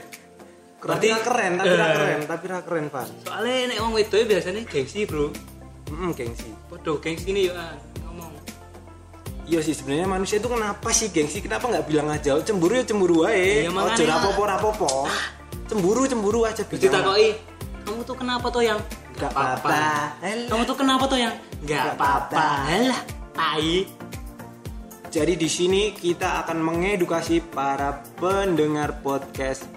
tapi 0.84 1.06
ra 1.12 1.20
keren 1.24 1.52
tapi 1.60 1.74
Eh. 1.74 1.80
keren 1.80 2.20
tapi 2.28 2.46
ra 2.48 2.60
keren 2.64 2.86
pan 2.92 3.08
soalnya 3.24 3.72
nek 3.72 3.78
wong 3.84 3.94
wedok 3.96 4.24
biasanya 4.28 4.62
gengsi 4.68 5.04
bro 5.08 5.32
mm 5.92 6.12
gengsi 6.16 6.50
podo 6.68 7.00
gengsi 7.00 7.32
ini 7.32 7.52
ya 7.52 7.76
ngomong 8.08 8.32
iya 9.44 9.60
sih 9.60 9.76
sebenarnya 9.76 10.08
manusia 10.08 10.40
itu 10.40 10.48
kenapa 10.48 10.90
sih 10.96 11.12
gengsi? 11.12 11.44
Kenapa 11.44 11.68
nggak 11.68 11.86
bilang 11.86 12.08
aja 12.08 12.36
"Oh, 12.38 12.44
cemburu 12.44 12.80
ya 12.80 12.84
cemburu 12.88 13.28
aja 13.28 13.36
Iya, 13.36 13.70
ojo 13.70 14.04
rapopo 14.08 14.42
rapopo 14.48 14.90
cemburu 15.68 16.02
cemburu 16.08 16.40
aja 16.48 16.64
Terus 16.64 16.80
ditakoki 16.80 17.54
kamu 17.84 18.02
tuh 18.08 18.16
kenapa 18.16 18.48
tuh 18.48 18.64
yang? 18.64 18.80
Gak 19.20 19.32
apa-apa. 19.36 19.76
Kamu 20.24 20.64
tuh 20.64 20.78
kenapa 20.80 21.04
tuh 21.04 21.20
yang? 21.20 21.36
Gak 21.68 22.00
apa-apa. 22.00 22.48
lah 22.90 23.02
tai. 23.36 23.84
Jadi 25.14 25.34
di 25.38 25.46
sini 25.52 25.94
kita 25.94 26.42
akan 26.42 26.58
mengedukasi 26.64 27.44
para 27.54 28.02
pendengar 28.18 28.98
podcast. 29.06 29.68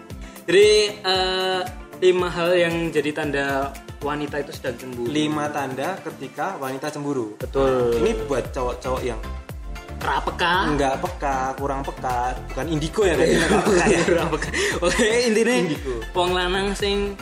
jadi 0.47 0.95
eh, 1.03 1.61
lima 1.99 2.31
hal 2.31 2.55
yang 2.55 2.75
jadi 2.95 3.11
tanda 3.11 3.75
wanita 4.01 4.41
itu 4.41 4.55
sedang 4.55 4.79
cemburu. 4.79 5.11
Lima 5.11 5.51
tanda 5.51 5.99
ketika 6.01 6.55
wanita 6.57 6.89
cemburu. 6.89 7.35
betul. 7.37 7.91
Ini 8.01 8.11
buat 8.31 8.55
cowok-cowok 8.55 9.03
yang 9.03 9.19
kerapeka 9.97 10.55
enggak 10.69 10.95
peka, 11.01 11.39
kurang 11.57 11.81
peka, 11.81 12.37
bukan 12.53 12.67
indigo 12.69 13.03
ya 13.03 13.15
enggak 13.17 13.49
peka 13.67 13.85
ya. 13.89 14.01
Kerapeka. 14.05 14.49
oke 14.85 15.09
intinya 15.25 15.55
Indigo. 15.57 15.95
wong 16.13 16.31
lanang 16.33 16.67
sing 16.77 17.17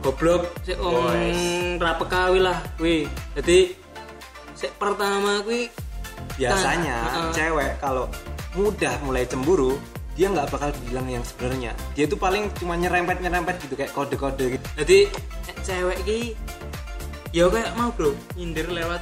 goblok 0.00 0.52
sik 0.62 0.76
wong 0.76 1.80
rapeka 1.80 2.28
kuwi 2.28 2.40
lah 2.40 2.58
kuwi 2.76 2.98
jadi 3.34 3.58
sik 4.54 4.72
pertama 4.76 5.40
kuwi 5.40 5.72
Biasanya 6.34 6.96
Heeh. 6.98 7.30
cewek 7.30 7.72
kalau 7.78 8.10
mudah 8.54 8.90
mulai 9.06 9.22
cemburu, 9.22 9.78
dia 10.14 10.26
nggak 10.26 10.50
bakal 10.50 10.70
bilang 10.82 11.06
yang 11.06 11.22
sebenarnya. 11.22 11.70
Dia 11.94 12.10
tuh 12.10 12.18
paling 12.18 12.50
cuma 12.58 12.74
nyerempet-nyerempet 12.74 13.62
gitu 13.62 13.74
kayak 13.78 13.94
kode-kode 13.94 14.58
gitu. 14.58 14.66
jadi 14.74 14.98
cewek 15.62 15.98
ki 16.02 16.20
ya 17.30 17.46
kayak 17.46 17.70
mau 17.74 17.90
bro 17.90 18.14
nyindir 18.34 18.66
lewat 18.66 18.98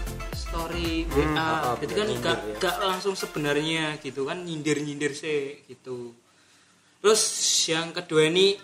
story 0.53 1.09
Hmm, 1.09 1.33
WA 1.33 1.41
apa-apa, 1.41 1.81
jadi 1.81 1.93
kan 1.97 2.07
nyindir 2.07 2.29
gak, 2.29 2.39
ya. 2.45 2.57
gak 2.61 2.77
langsung 2.85 3.15
sebenarnya 3.17 3.85
gitu 3.99 4.29
kan 4.29 4.39
nyindir 4.45 4.77
nyindir 4.85 5.17
sih 5.17 5.65
gitu 5.65 6.13
terus 7.01 7.23
yang 7.67 7.91
kedua 7.91 8.29
ini 8.29 8.61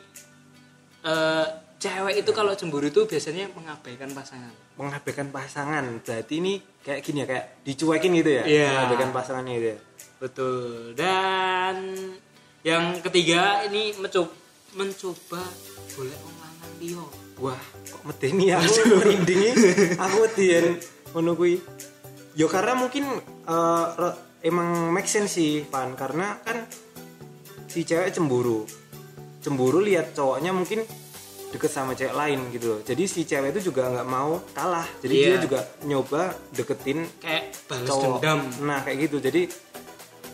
eh, 1.03 1.47
cewek 1.79 2.21
itu 2.21 2.31
kalau 2.31 2.53
cemburu 2.53 2.87
itu 2.87 3.09
biasanya 3.09 3.49
mengabaikan 3.57 4.13
pasangan 4.13 4.53
Mengabaikan 4.79 5.35
pasangan. 5.35 5.83
Berarti 6.07 6.39
ini 6.39 6.55
kayak 6.87 7.03
gini 7.03 7.23
ya, 7.23 7.27
kayak 7.27 7.47
dicuekin 7.67 8.15
gitu 8.15 8.31
ya. 8.31 8.43
Iya. 8.47 8.67
Mengabaikan 8.79 9.11
pasangannya 9.11 9.55
gitu 9.59 9.69
ya. 9.75 9.79
betul 10.19 10.95
dan 10.95 11.75
yang 12.63 12.99
ketiga 13.03 13.63
ini 13.67 13.95
mencoba 13.95 14.31
mencoba 14.75 15.43
boleh 15.95 16.15
wong 16.15 16.37
lanang 16.39 16.75
liya 16.79 17.07
Wah, 17.39 17.63
kok 17.87 18.03
medeni 18.03 18.51
aku 18.51 18.99
merinding 18.99 19.43
iki. 19.47 19.71
Aku 19.95 20.27
wedien 20.27 20.75
ngono 21.11 21.33
kuwi. 21.33 21.57
Ya 22.35 22.47
karena 22.47 22.75
mungkin 22.75 23.05
re- 23.95 24.19
emang 24.41 24.91
make 24.91 25.07
sense 25.07 25.35
sih, 25.35 25.65
Pan, 25.65 25.93
karena 25.93 26.39
kan 26.41 26.63
si 27.67 27.83
cewek 27.83 28.11
cemburu. 28.11 28.63
Cemburu 29.39 29.79
lihat 29.79 30.15
cowoknya 30.15 30.51
mungkin 30.51 30.83
deket 31.49 31.71
sama 31.73 31.97
cewek 31.97 32.13
lain 32.13 32.53
gitu 32.53 32.77
loh. 32.77 32.81
Jadi 32.85 33.05
si 33.05 33.25
cewek 33.25 33.57
itu 33.57 33.73
juga 33.73 33.89
nggak 33.89 34.07
mau 34.07 34.39
kalah. 34.53 34.85
Jadi 35.01 35.15
Iya. 35.15 35.27
dia 35.27 35.37
juga 35.41 35.61
nyoba 35.83 36.23
deketin 36.53 37.09
kayak 37.19 37.45
balas 37.67 37.89
cowok. 37.89 38.21
dendam 38.21 38.41
Nah, 38.63 38.79
kayak 38.85 38.99
gitu. 39.09 39.19
Jadi 39.19 39.43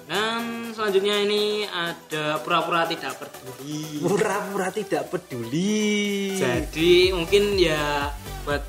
Dan 0.04 0.69
selanjutnya 0.76 1.16
ini 1.16 1.64
ada 1.64 2.37
pura-pura 2.45 2.85
tidak 2.85 3.16
peduli. 3.16 4.04
pura-pura 4.04 4.69
tidak 4.69 5.09
peduli. 5.09 6.37
Jadi 6.37 7.09
mungkin 7.09 7.57
ya 7.57 8.12
buat 8.45 8.61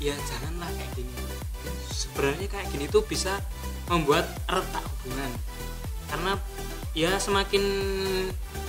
ya 0.00 0.16
janganlah 0.18 0.70
kayak 0.72 0.90
gini. 0.96 1.12
Sebenarnya 1.86 2.48
kayak 2.48 2.66
gini 2.72 2.84
tuh 2.86 3.04
bisa 3.04 3.36
membuat 3.86 4.24
retak 4.44 4.80
hubungan. 4.82 5.30
Karena 6.08 6.32
ya 6.90 7.14
semakin 7.16 7.62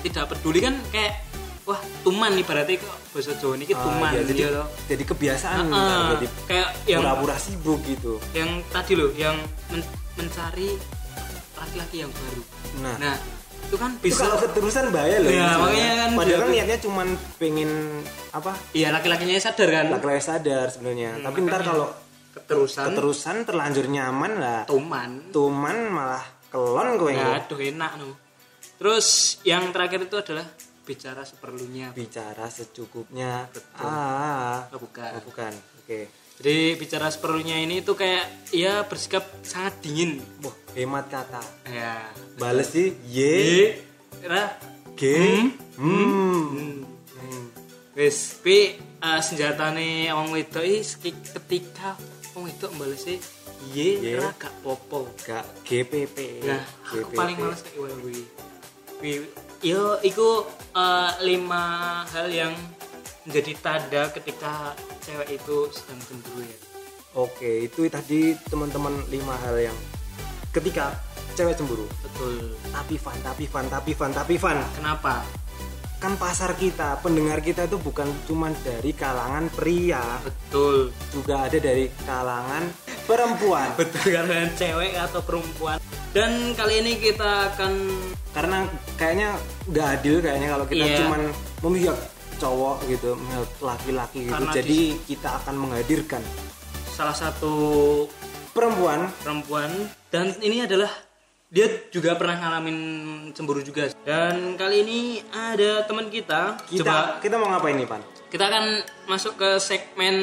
tidak 0.02 0.30
peduli 0.30 0.60
kan 0.60 0.78
kayak 0.92 1.24
wah 1.64 1.78
tuman 2.02 2.34
nih 2.34 2.44
berarti 2.44 2.78
kok 2.78 2.90
bahasa 3.14 3.34
Jawa 3.38 3.54
ini 3.56 3.66
Ah, 3.70 3.80
tuman 3.80 4.12
iya, 4.12 4.22
jadi, 4.26 4.42
toh. 4.52 4.68
jadi 4.88 5.04
kebiasaan 5.06 5.62
ntar, 5.68 5.78
ah. 5.78 6.10
jadi 6.16 6.28
kayak 6.46 6.70
yang 6.86 7.02
pura-pura 7.06 7.38
sibuk 7.38 7.80
gitu. 7.86 8.14
yang 8.34 8.50
tadi 8.70 8.94
loh 8.98 9.12
yang 9.14 9.38
men- 9.70 9.92
mencari 10.18 10.74
laki-laki 11.54 12.02
yang 12.02 12.12
baru. 12.12 12.42
Nah, 12.82 12.96
Nah, 12.98 13.16
itu 13.72 13.80
kan 13.80 13.92
bisa 13.98 14.28
kalau 14.28 14.38
keterusan 14.38 14.92
bahaya 14.92 15.18
loh. 15.18 15.32
Sebenarnya. 15.32 15.56
makanya 15.56 15.92
kan 15.96 16.10
Padahal 16.12 16.40
kan 16.44 16.50
niatnya 16.52 16.78
cuman 16.84 17.08
pengen 17.40 17.72
apa? 18.36 18.52
Iya 18.76 18.88
laki-lakinya 18.92 19.40
sadar 19.40 19.70
kan 19.72 19.86
Laki-laki 19.90 20.20
sadar 20.22 20.66
sebenarnya. 20.68 21.10
Hmm, 21.16 21.24
Tapi 21.24 21.38
ntar 21.42 21.62
kalau 21.64 21.88
keterusan 22.32 22.84
keterusan 22.92 23.36
terlanjur 23.48 23.88
nyaman 23.88 24.32
lah. 24.36 24.62
tuman. 24.68 25.32
Tuman 25.32 25.78
malah 25.88 26.24
kelon 26.48 27.00
kowe. 27.00 27.08
Ya 27.08 27.40
aduh 27.40 27.60
enak 27.64 27.92
no. 27.96 28.12
Terus 28.76 29.08
yang 29.48 29.72
terakhir 29.72 30.04
itu 30.04 30.20
adalah 30.20 30.44
bicara 30.84 31.24
seperlunya. 31.24 31.96
Bicara 31.96 32.52
secukupnya. 32.52 33.48
Betul. 33.48 33.88
Ah, 33.88 34.68
Oh, 34.68 34.80
bukan. 34.84 35.12
oh, 35.16 35.24
bukan. 35.24 35.54
Oke. 35.80 36.12
Jadi 36.42 36.74
bicara 36.74 37.14
seperlunya 37.14 37.62
ini 37.62 37.86
tuh 37.86 37.94
kayak 37.94 38.50
ya 38.50 38.82
bersikap 38.90 39.22
sangat 39.46 39.78
dingin. 39.86 40.18
Wah, 40.42 40.56
hemat 40.74 41.06
kata. 41.06 41.38
Ya. 41.70 42.02
Bales 42.42 42.74
sih 42.74 42.98
Y, 43.06 43.14
Ye, 43.14 43.62
ra, 44.26 44.58
G, 44.98 45.02
hmm. 45.78 45.78
hmm. 45.78 46.82
Hmm. 47.22 47.46
Wes, 47.94 48.42
pi 48.42 48.74
uh, 49.06 49.22
senjatane 49.22 50.10
wong 50.10 50.34
wedok 50.34 50.66
iki 50.66 50.82
seki- 50.82 51.30
ketika 51.38 51.94
wong 52.34 52.50
wedok 52.50 52.74
balesi 52.74 53.22
ye 53.78 54.02
Ye. 54.02 54.18
ra 54.18 54.34
gak 54.34 54.66
popo. 54.66 55.14
Gak 55.22 55.46
GPP. 55.62 56.42
Nah, 56.42 56.66
aku 56.90 57.06
GPP. 57.06 57.14
paling 57.14 57.38
males 57.38 57.62
kayak 57.62 57.94
gue 58.02 58.18
Yo, 59.62 60.02
iku 60.02 60.42
eh, 60.74 61.12
lima 61.22 62.02
hal 62.10 62.34
yang 62.34 62.54
menjadi 63.26 63.52
tanda 63.62 64.04
ketika 64.14 64.74
cewek 65.06 65.38
itu 65.38 65.58
sedang 65.74 66.00
cemburu 66.06 66.42
ya. 66.46 66.58
Oke, 67.12 67.68
itu 67.68 67.92
tadi 67.92 68.34
teman-teman 68.48 69.04
lima 69.12 69.36
hal 69.44 69.60
yang 69.60 69.78
ketika 70.56 70.96
cewek 71.36 71.60
cemburu. 71.60 71.86
Betul. 72.02 72.56
Tapi 72.72 72.96
fun, 72.96 73.18
tapi 73.22 73.46
fun, 73.46 73.66
tapi 73.68 73.92
fun, 73.94 74.12
tapi 74.16 74.36
fun. 74.40 74.58
Kenapa? 74.76 75.24
kan 76.02 76.18
pasar 76.18 76.58
kita, 76.58 76.98
pendengar 77.06 77.46
kita 77.46 77.70
itu 77.70 77.78
bukan 77.78 78.10
cuma 78.26 78.50
dari 78.66 78.90
kalangan 78.90 79.46
pria, 79.54 80.02
Betul. 80.26 80.90
juga 81.14 81.46
ada 81.46 81.58
dari 81.62 81.94
kalangan 82.10 82.74
perempuan. 83.06 83.70
Betul 83.78 84.10
karena 84.10 84.50
cewek 84.58 84.98
atau 84.98 85.22
perempuan. 85.22 85.78
Dan 86.10 86.58
kali 86.58 86.82
ini 86.82 86.98
kita 86.98 87.54
akan 87.54 87.74
Karena 88.34 88.64
kayaknya 88.98 89.36
nggak 89.70 89.88
adil 90.00 90.16
kayaknya 90.24 90.48
kalau 90.56 90.66
kita 90.66 90.86
Iya. 90.88 90.98
cuman 91.04 91.22
memihak 91.62 91.98
cowok 92.42 92.90
gitu, 92.90 93.14
memihak 93.14 93.50
laki-laki 93.62 94.26
gitu. 94.26 94.34
Karena 94.34 94.52
Jadi 94.52 94.82
kita 95.06 95.30
akan 95.38 95.56
menghadirkan 95.62 96.22
salah 96.92 97.14
satu 97.14 97.54
perempuan 98.52 99.06
perempuan 99.22 99.70
dan 100.10 100.34
ini 100.42 100.66
adalah 100.66 100.90
dia 101.52 101.68
juga 101.92 102.16
pernah 102.18 102.40
ngalamin 102.40 102.78
cemburu 103.32 103.62
juga. 103.62 103.94
Dan 104.02 104.58
kali 104.58 104.82
ini 104.82 105.00
ada 105.30 105.86
teman 105.86 106.10
kita. 106.10 106.58
kita 106.66 106.82
Coba 106.82 107.22
kita 107.22 107.36
mau 107.38 107.54
ngapain 107.54 107.78
nih 107.78 107.86
pan 107.86 108.02
kita 108.32 108.48
akan 108.48 108.66
masuk 109.12 109.36
ke 109.36 109.60
segmen 109.60 110.16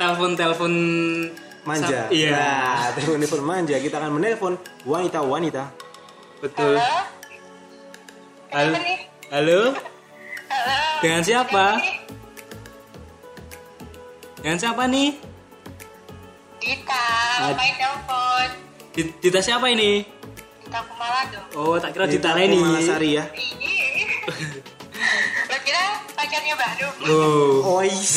telepon-telepon 0.00 0.72
manja 1.68 2.08
Sab- 2.08 2.10
Iya. 2.10 2.32
nah, 2.32 2.88
telepon 2.96 3.20
telepon 3.20 3.44
manja 3.44 3.76
kita 3.76 3.96
akan 4.00 4.10
menelpon 4.16 4.54
wanita 4.88 5.20
wanita 5.20 5.68
Betul. 6.40 6.74
Halo. 8.50 8.72
Halo. 8.72 8.80
Halo. 9.30 9.91
Dengan 11.02 11.22
siapa? 11.22 11.66
Dengan 14.38 14.58
siapa 14.58 14.82
nih? 14.86 15.10
Dita, 16.58 17.06
main 17.54 17.74
telepon. 17.74 18.48
Di- 18.94 19.14
Dita 19.18 19.40
siapa 19.42 19.66
ini? 19.66 20.06
Dita 20.62 20.78
Kumalado. 20.86 21.38
Oh, 21.58 21.74
tak 21.78 21.90
kira 21.92 22.06
Dita 22.06 22.34
Leni 22.34 22.54
Leni. 22.54 22.62
Malasari 22.62 23.10
ya. 23.18 23.24
Lo 25.50 25.56
kira 25.62 25.82
pacarnya 26.14 26.54
baru? 26.54 26.88
Oh. 27.10 27.82
Ois. 27.82 28.12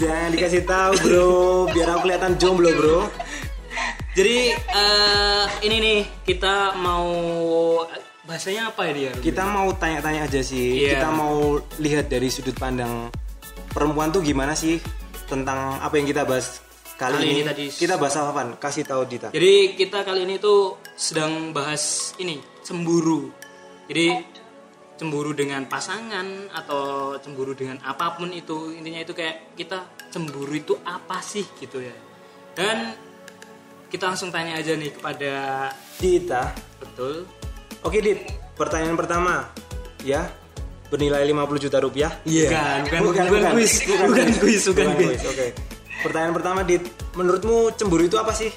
Jangan 0.00 0.32
dikasih 0.32 0.64
tahu 0.64 0.92
bro, 0.96 1.30
biar 1.68 1.92
aku 1.92 2.08
kelihatan 2.08 2.32
jomblo 2.40 2.70
bro. 2.72 3.00
Jadi 4.10 4.50
eh, 4.56 5.44
ini 5.62 5.76
nih 5.76 6.00
kita 6.24 6.74
mau 6.74 7.04
bahasanya 8.30 8.70
apa 8.70 8.86
ya? 8.94 9.10
Ruben? 9.10 9.26
Kita 9.26 9.42
mau 9.50 9.68
tanya-tanya 9.74 10.30
aja 10.30 10.40
sih. 10.46 10.86
Iya. 10.86 11.02
Kita 11.02 11.08
mau 11.10 11.58
lihat 11.82 12.06
dari 12.06 12.30
sudut 12.30 12.54
pandang 12.54 13.10
perempuan 13.74 14.14
tuh 14.14 14.22
gimana 14.22 14.54
sih 14.54 14.78
tentang 15.26 15.82
apa 15.82 15.98
yang 15.98 16.06
kita 16.06 16.22
bahas 16.22 16.62
kali, 16.94 17.18
Kali 17.18 17.26
ini. 17.26 17.42
ini 17.42 17.42
tadi. 17.42 17.64
Kita 17.74 17.98
bahas 17.98 18.14
apa 18.22 18.30
Pan? 18.30 18.48
Kasih 18.54 18.86
tahu 18.86 19.02
Dita. 19.10 19.34
Jadi 19.34 19.74
kita 19.74 20.06
kali 20.06 20.22
ini 20.30 20.38
tuh 20.38 20.78
sedang 20.94 21.50
bahas 21.50 22.14
ini 22.22 22.38
cemburu. 22.62 23.34
Jadi 23.90 24.38
cemburu 24.94 25.34
dengan 25.34 25.66
pasangan 25.66 26.54
atau 26.54 27.16
cemburu 27.18 27.58
dengan 27.58 27.82
apa 27.82 28.14
pun 28.14 28.30
itu 28.30 28.70
intinya 28.78 29.02
itu 29.02 29.10
kayak 29.16 29.58
kita 29.58 29.90
cemburu 30.14 30.54
itu 30.54 30.78
apa 30.86 31.18
sih 31.18 31.42
gitu 31.58 31.82
ya. 31.82 31.96
Dan 32.54 32.94
kita 33.90 34.06
langsung 34.06 34.30
tanya 34.30 34.54
aja 34.54 34.78
nih 34.78 34.94
kepada 34.94 35.34
Dita 35.98 36.54
betul 36.78 37.39
oke 37.84 37.98
Dit. 38.00 38.20
Pertanyaan 38.56 38.96
pertama. 38.96 39.48
Ya. 40.04 40.28
Bernilai 40.90 41.22
50 41.22 41.64
juta 41.70 41.78
rupiah. 41.78 42.12
Bukan, 42.26 42.78
bukan, 43.06 43.24
bukan 43.30 43.52
kuis, 43.54 43.86
bukan 43.86 44.28
kuis, 44.42 44.62
bukan 44.66 44.86
kuis. 44.98 45.20
oke. 45.22 45.46
Pertanyaan 46.02 46.34
pertama 46.34 46.60
Dit. 46.66 46.82
Menurutmu 47.14 47.70
cemburu 47.78 48.04
itu 48.10 48.18
apa 48.18 48.34
sih? 48.34 48.50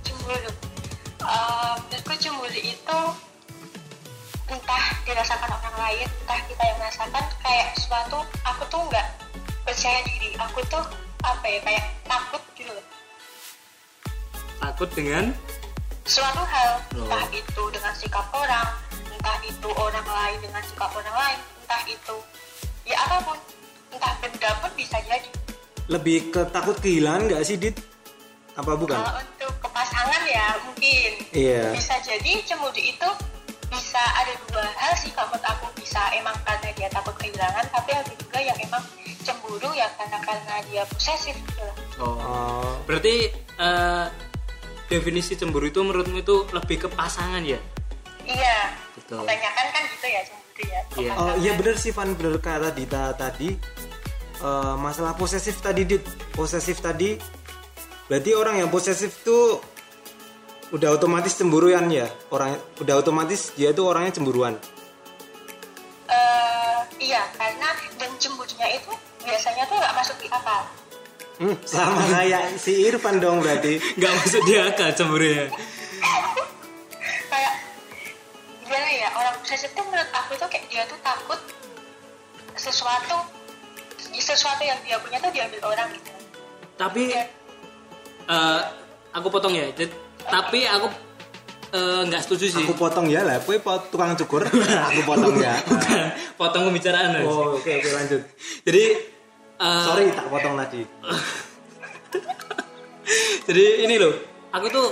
Cemburu. 0.00 0.50
Eh, 1.20 1.74
menurutku 1.84 2.14
cemburu 2.16 2.56
itu 2.56 3.00
entah 4.46 4.84
dirasakan 5.02 5.50
orang 5.52 5.76
lain 5.76 6.06
entah 6.06 6.40
kita 6.46 6.62
yang 6.62 6.78
merasakan 6.78 7.24
kayak 7.42 7.68
suatu 7.82 8.22
aku 8.46 8.62
tuh 8.72 8.80
nggak 8.88 9.06
percaya 9.68 10.00
diri. 10.06 10.32
Aku 10.38 10.64
tuh 10.70 10.84
apa 11.26 11.44
ya 11.50 11.58
kayak 11.66 11.84
takut 12.06 12.42
gitu 12.54 12.74
takut 14.76 14.90
dengan 14.92 15.24
suatu 16.06 16.42
hal 16.42 16.70
Oh. 16.94 17.04
entah 17.04 17.26
itu 17.34 17.62
dengan 17.74 17.94
sikap 17.94 18.26
orang 18.32 18.68
entah 19.10 19.38
itu 19.42 19.68
orang 19.74 20.06
lain 20.06 20.38
dengan 20.40 20.62
sikap 20.62 20.90
orang 20.94 21.12
lain 21.12 21.38
entah 21.62 21.82
itu 21.84 22.16
ya 22.86 22.96
apa 23.02 23.16
pun 23.26 23.38
entah 23.90 24.12
benda 24.22 24.50
pun 24.62 24.70
bisa 24.78 24.96
jadi 25.02 25.28
lebih 25.86 26.30
ke 26.30 26.42
takut 26.50 26.78
kehilangan 26.78 27.26
nggak 27.26 27.42
sih 27.42 27.58
Dit 27.58 27.76
apa 28.54 28.72
bukan 28.74 28.96
kalau 28.96 29.18
untuk 29.20 29.52
ke 29.60 29.68
pasangan 29.68 30.22
ya 30.24 30.46
mungkin 30.64 31.10
Iya. 31.34 31.74
bisa 31.74 31.94
jadi 32.00 32.32
cemburu 32.46 32.72
itu 32.72 33.08
bisa 33.66 33.98
ada 34.14 34.32
dua 34.46 34.62
hal 34.78 34.94
sih 34.94 35.10
kalau 35.10 35.34
menurut 35.34 35.44
aku 35.44 35.66
bisa 35.76 35.98
emang 36.14 36.32
karena 36.46 36.70
dia 36.72 36.88
takut 36.88 37.12
kehilangan 37.18 37.66
tapi 37.68 37.90
ada 37.92 38.12
juga 38.14 38.38
yang 38.40 38.56
emang 38.62 38.80
cemburu 39.26 39.74
ya 39.74 39.90
karena 39.98 40.22
karena 40.22 40.54
dia 40.70 40.82
posesif 40.86 41.34
gitu 41.34 41.66
oh. 41.98 42.78
Berarti 42.86 43.26
eh, 43.58 44.04
definisi 44.86 45.34
cemburu 45.34 45.66
itu 45.66 45.82
menurutmu 45.82 46.22
itu 46.22 46.36
lebih 46.54 46.86
ke 46.86 46.88
pasangan 46.90 47.42
ya? 47.42 47.58
iya. 48.26 48.58
Betul. 48.98 49.22
kebanyakan 49.22 49.66
kan 49.70 49.82
gitu 49.86 50.06
ya 50.10 50.20
cemburu 50.26 50.62
ya. 50.66 50.80
Iya. 50.96 51.12
oh 51.14 51.34
iya 51.38 51.52
bener 51.54 51.76
sih 51.78 51.92
Van 51.94 52.10
bener 52.16 52.38
kata 52.42 52.70
Dita 52.74 53.14
tadi. 53.14 53.50
Eh, 54.36 54.74
masalah 54.76 55.14
posesif 55.16 55.58
tadi 55.62 55.82
Dit. 55.86 56.04
Posesif 56.34 56.82
tadi 56.82 57.16
berarti 58.06 58.30
orang 58.38 58.62
yang 58.62 58.70
posesif 58.70 59.26
tuh 59.26 59.58
udah 60.74 60.98
otomatis 60.98 61.38
cemburuan 61.38 61.86
ya? 61.90 62.10
Orang 62.30 62.58
udah 62.82 62.94
otomatis 62.98 63.54
dia 63.54 63.70
tuh 63.70 63.90
orangnya 63.90 64.18
cemburuan? 64.18 64.58
Eh, 66.06 66.78
iya 67.02 67.22
karena 67.38 67.68
dan 67.98 68.10
cemburunya 68.18 68.66
itu 68.74 68.90
biasanya 69.26 69.66
tuh 69.66 69.76
nggak 69.78 69.94
masuk 69.98 70.16
di 70.22 70.28
akal 70.30 70.62
Hmm, 71.36 71.52
sama 71.68 72.00
kayak 72.08 72.56
si 72.56 72.88
Irfan 72.88 73.20
dong 73.20 73.44
berarti. 73.44 73.76
Gak 73.94 74.12
masuk 74.16 74.40
di 74.44 74.56
akal 74.56 74.88
cemburu 74.92 75.26
ya? 75.26 75.44
kayak 77.26 77.54
gimana 78.62 78.88
ya 78.88 79.08
orang 79.12 79.34
posesif 79.38 79.70
tuh 79.72 79.84
menurut 79.84 80.10
aku 80.10 80.32
tuh 80.34 80.48
kayak 80.48 80.64
dia 80.66 80.82
tuh 80.86 80.96
takut 81.00 81.40
sesuatu 82.56 83.16
sesuatu 84.16 84.62
yang 84.64 84.80
dia 84.80 84.96
punya 84.96 85.20
tuh 85.20 85.28
diambil 85.28 85.60
orang 85.66 85.92
gitu 85.92 86.10
Tapi 86.74 87.02
eh, 88.26 88.60
aku 89.12 89.28
potong 89.28 89.52
ya. 89.52 89.68
Jadi- 89.72 89.92
tapi 90.26 90.64
aku 90.64 90.88
eh, 91.70 92.00
nggak 92.04 92.22
setuju 92.24 92.44
sih. 92.48 92.64
Aku 92.64 92.72
potong 92.74 93.06
ya 93.06 93.22
lah, 93.22 93.38
kue 93.40 93.60
pot 93.60 93.92
tukang 93.92 94.16
cukur. 94.16 94.48
aku 94.48 95.00
potong 95.04 95.36
ya. 95.36 95.52
Bukan, 95.68 96.04
potong 96.34 96.62
pembicaraan. 96.66 97.20
Oh, 97.22 97.60
oke 97.60 97.70
oke 97.70 97.90
lanjut. 97.92 98.22
Jadi 98.64 99.15
eh, 99.60 99.84
Sorry 99.84 100.12
tak 100.12 100.28
potong 100.28 100.56
tadi. 100.56 100.82
Jadi 103.46 103.86
ini 103.86 103.96
loh, 103.96 104.12
aku 104.50 104.66
tuh 104.68 104.88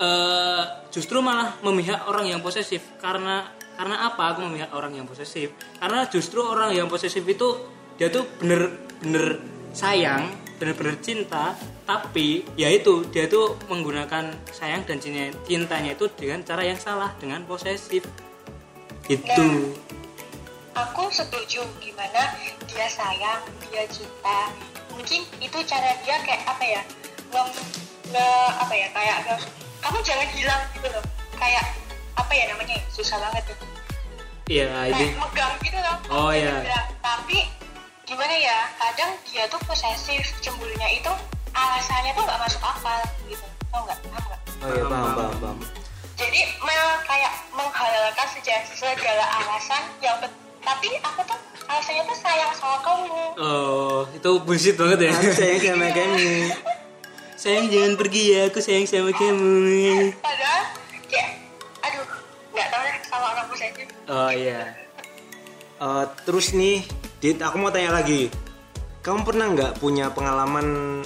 eh, 0.00 0.62
justru 0.92 1.24
malah 1.24 1.56
memihak 1.64 2.04
orang 2.04 2.28
yang 2.28 2.40
posesif 2.44 2.84
karena 3.00 3.48
karena 3.80 4.12
apa 4.12 4.36
aku 4.36 4.44
memihak 4.44 4.76
orang 4.76 4.92
yang 4.92 5.08
posesif? 5.08 5.56
Karena 5.80 6.04
justru 6.12 6.44
orang 6.44 6.76
yang 6.76 6.84
posesif 6.84 7.24
itu 7.24 7.64
dia 7.96 8.12
tuh 8.12 8.28
bener-bener 8.36 9.40
sayang, 9.72 10.28
bener-bener 10.60 11.00
cinta, 11.00 11.56
tapi 11.88 12.44
ya 12.60 12.68
itu 12.68 13.08
dia 13.08 13.24
tuh 13.24 13.56
menggunakan 13.72 14.36
sayang 14.52 14.84
dan 14.84 15.00
cinta- 15.00 15.32
cintanya 15.48 15.96
itu 15.96 16.12
dengan 16.12 16.44
cara 16.44 16.60
yang 16.60 16.76
salah, 16.76 17.16
dengan 17.16 17.40
posesif. 17.48 18.04
Itu. 19.08 19.72
Aku 20.82 21.02
setuju 21.10 21.60
gimana 21.78 22.32
dia 22.64 22.86
sayang 22.88 23.40
dia 23.62 23.84
cinta 23.86 24.48
mungkin 24.90 25.20
itu 25.36 25.58
cara 25.62 25.92
dia 26.00 26.16
kayak 26.20 26.42
apa 26.46 26.64
ya 26.64 26.82
nge, 27.28 27.42
nge- 28.08 28.52
apa 28.56 28.74
ya 28.74 28.88
kayak 28.90 29.16
nge- 29.26 29.48
kamu 29.78 29.98
jangan 30.00 30.28
hilang 30.30 30.62
gitu 30.72 30.88
loh 30.88 31.04
kayak 31.34 31.64
apa 32.14 32.32
ya 32.32 32.44
namanya 32.48 32.76
susah 32.88 33.20
banget 33.20 33.44
tuh 33.46 33.58
Iya, 34.50 34.66
ini. 34.84 35.06
kayak 35.06 35.14
megang 35.16 35.54
gitu 35.62 35.78
loh 35.78 35.96
Oh, 36.10 36.30
iya. 36.30 36.58
hilang. 36.58 36.88
tapi 36.98 37.46
gimana 38.02 38.34
ya 38.34 38.66
kadang 38.76 39.14
dia 39.24 39.46
tuh 39.46 39.60
posesif 39.62 40.26
cemburunya 40.40 40.88
itu 40.92 41.12
alasannya 41.52 42.10
tuh 42.12 42.24
nggak 42.24 42.40
masuk 42.40 42.58
akal 42.60 42.98
gitu 43.24 43.46
tau 43.68 43.84
nggak 43.84 43.98
paham 44.02 44.24
nggak 44.26 44.40
Oh 44.60 44.68
iya 44.68 44.84
paham 44.84 45.10
paham 45.14 45.34
paham. 45.38 45.58
jadi 46.18 46.40
me- 46.58 46.78
kayak 47.02 47.32
menghalalkan 47.50 48.26
segala, 48.28 48.60
segala 48.68 49.24
alasan 49.38 49.82
yang 50.00 50.18
tapi 50.70 50.86
aku 51.00 51.20
tuh 51.26 51.38
alasannya 51.66 52.02
tuh 52.04 52.16
sayang 52.16 52.52
sama 52.52 52.78
kamu 52.80 53.18
Oh, 53.36 54.06
itu 54.10 54.30
bullshit 54.40 54.76
banget 54.76 55.06
ya. 55.06 55.10
Aku 55.12 55.30
sayang 55.32 55.58
sama 55.60 55.88
kamu. 55.90 56.30
sayang 57.34 57.66
jangan 57.66 57.92
pergi 57.96 58.22
ya, 58.30 58.40
aku 58.46 58.58
sayang 58.60 58.84
sama 58.84 59.10
kamu. 59.10 60.12
padahal 60.18 60.62
kayak 61.06 61.30
aduh 61.80 62.06
nggak 62.50 62.68
tahu 62.68 62.82
deh 62.84 62.96
sama 63.02 63.26
orang 63.28 63.46
posesif 63.48 63.88
Oh 64.06 64.30
iya. 64.30 64.60
Eh, 65.76 66.04
terus 66.22 66.52
nih, 66.52 66.84
Dit, 67.16 67.40
aku 67.40 67.56
mau 67.56 67.70
tanya 67.70 67.94
lagi. 67.94 68.28
Kamu 69.00 69.24
pernah 69.24 69.48
nggak 69.48 69.72
punya 69.78 70.08
pengalaman 70.08 71.00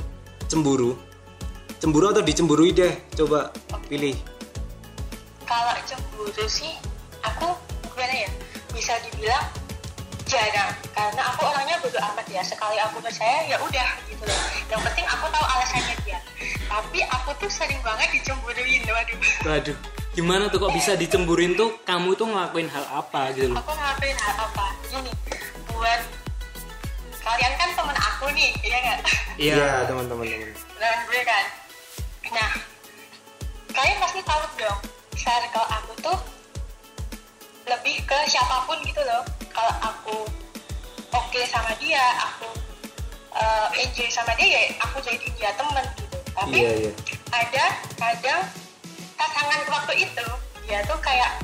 cemburu? 0.44 0.98
Cemburu 1.79 2.11
atau 2.11 2.20
dicemburui 2.20 2.72
deh? 2.72 2.90
Coba 3.14 3.55
pilih. 3.87 4.16
kalau 5.44 5.77
cemburu 5.85 6.48
sih 6.48 6.74
aku 7.20 7.53
gimana 7.87 8.14
ya 8.16 8.31
bisa 8.72 8.96
dibilang 9.05 9.44
jarang 10.35 10.70
karena 10.90 11.23
aku 11.31 11.40
orangnya 11.47 11.77
bodo 11.79 11.99
amat 12.12 12.27
ya. 12.27 12.42
Sekali 12.42 12.77
aku 12.83 12.99
percaya 12.99 13.47
ya 13.47 13.57
udah 13.62 13.88
gitu 14.11 14.25
loh. 14.27 14.40
Yang 14.66 14.81
penting 14.90 15.07
aku 15.07 15.25
tahu 15.31 15.47
alasannya 15.47 15.94
dia. 16.03 16.18
Tapi 16.66 16.99
aku 17.07 17.31
tuh 17.38 17.51
sering 17.51 17.79
banget 17.87 18.09
dicemburuin. 18.18 18.83
Waduh. 18.90 19.18
Waduh, 19.47 19.77
gimana 20.18 20.51
tuh 20.51 20.59
kok 20.59 20.75
bisa 20.75 20.99
dicemburin 20.99 21.55
tuh? 21.55 21.79
Kamu 21.87 22.18
tuh 22.18 22.27
ngelakuin 22.27 22.66
hal 22.66 22.85
apa 22.90 23.31
gitu 23.38 23.55
loh? 23.55 23.62
aku 23.62 23.73
ngelakuin 23.73 24.18
hal 24.18 24.35
apa? 24.51 24.64
Gini 24.90 25.12
buat 25.70 26.01
kalian 27.25 27.53
kan 27.57 27.68
temen 27.73 27.97
aku 27.97 28.27
nih 28.35 28.51
iya 28.62 28.77
nggak? 28.83 28.99
Iya. 29.38 29.66
teman-teman. 29.87 30.27
teman. 30.27 30.51
nah 30.83 30.94
gue 31.07 31.20
kan. 31.23 31.44
Nah 32.35 32.51
kalian 33.75 33.99
pasti 34.03 34.20
tahu 34.23 34.42
dong 34.59 34.81
circle 35.18 35.66
aku 35.66 35.92
tuh 35.99 36.18
lebih 37.66 37.97
ke 38.05 38.18
siapa 38.29 38.68
pun 38.68 38.77
gitu 38.85 39.03
loh 39.03 39.25
kalau 39.55 39.75
aku 39.81 40.17
oke 41.14 41.40
sama 41.47 41.71
dia 41.79 42.03
aku 42.21 42.49
uh, 43.33 43.69
enjoy 43.79 44.11
sama 44.11 44.35
dia 44.35 44.47
ya 44.51 44.62
aku 44.83 44.99
jadi 45.01 45.27
dia 45.38 45.51
temen 45.55 45.87
gitu 45.97 46.19
tapi 46.35 46.59
Iya 46.59 46.71
iya. 46.75 46.93
ada 47.31 47.64
kadang 47.95 48.43
pasangan 49.14 49.61
waktu 49.71 49.95
itu 50.11 50.27
dia 50.67 50.83
tuh 50.85 50.99
kayak 50.99 51.38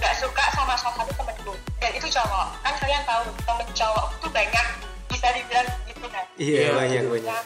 nggak 0.00 0.14
suka 0.18 0.44
sama 0.56 0.74
salah 0.74 1.04
satu 1.04 1.12
temenku 1.14 1.54
dan 1.78 1.92
itu 1.94 2.08
cowok 2.10 2.46
kan 2.64 2.74
kalian 2.80 3.02
tahu 3.04 3.22
temen 3.44 3.68
cowok 3.70 4.06
tuh 4.18 4.30
banyak 4.32 4.66
bisa 5.06 5.28
dibilang 5.30 5.68
gitu 5.86 6.06
kan 6.08 6.24
Iya 6.40 6.58
Iya, 6.58 6.70
banyak 6.74 7.02
banyak. 7.06 7.44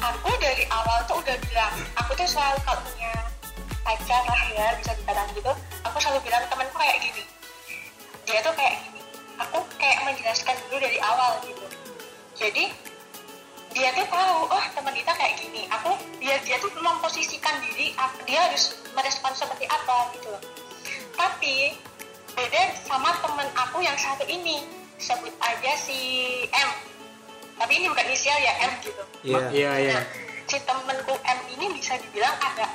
Nah, 0.00 0.16
aku 0.16 0.32
dari 0.40 0.64
awal 0.72 1.04
tuh 1.04 1.20
udah 1.20 1.36
bilang, 1.44 1.74
aku 1.92 2.16
tuh 2.16 2.24
selalu 2.24 2.56
kalau 2.64 2.80
punya 2.88 3.12
pacar 3.84 4.22
lah 4.24 4.42
ya, 4.48 4.66
bisa 4.80 4.96
dikatakan 4.96 5.28
gitu, 5.36 5.52
aku 5.84 5.96
selalu 6.00 6.24
bilang 6.24 6.40
temanku. 6.48 6.79
Dia 8.40 8.48
tuh 8.48 8.56
kayak 8.56 8.76
gini. 8.80 9.00
Aku 9.36 9.58
kayak 9.76 10.00
menjelaskan 10.00 10.56
dulu 10.64 10.80
dari 10.80 10.96
awal 11.04 11.44
gitu. 11.44 11.60
Jadi 12.40 12.72
dia 13.76 13.92
tuh 13.92 14.08
tahu, 14.08 14.48
oh 14.48 14.64
teman 14.72 14.96
kita 14.96 15.12
kayak 15.12 15.36
gini. 15.36 15.68
Aku 15.68 15.92
dia 16.16 16.40
dia 16.40 16.56
tuh 16.56 16.72
memposisikan 16.72 17.60
diri, 17.60 17.92
aku- 18.00 18.24
dia 18.24 18.40
harus 18.48 18.80
merespon 18.96 19.36
seperti 19.36 19.68
apa 19.68 20.08
gitu. 20.16 20.32
Tapi 21.12 21.76
beda 22.32 22.80
sama 22.80 23.12
temen 23.20 23.44
aku 23.52 23.84
yang 23.84 24.00
satu 24.00 24.24
ini, 24.24 24.64
sebut 24.96 25.36
aja 25.36 25.76
si 25.76 26.00
M. 26.48 26.70
Tapi 27.60 27.76
ini 27.76 27.92
bukan 27.92 28.08
inisial 28.08 28.40
ya 28.40 28.56
M 28.56 28.72
gitu. 28.80 29.04
Iya. 29.20 29.40
Iya, 29.52 29.70
iya. 29.84 29.92
Nah, 30.00 30.04
si 30.48 30.56
temenku 30.64 31.12
M 31.12 31.38
ini 31.60 31.76
bisa 31.76 31.92
dibilang 32.00 32.40
agak 32.40 32.72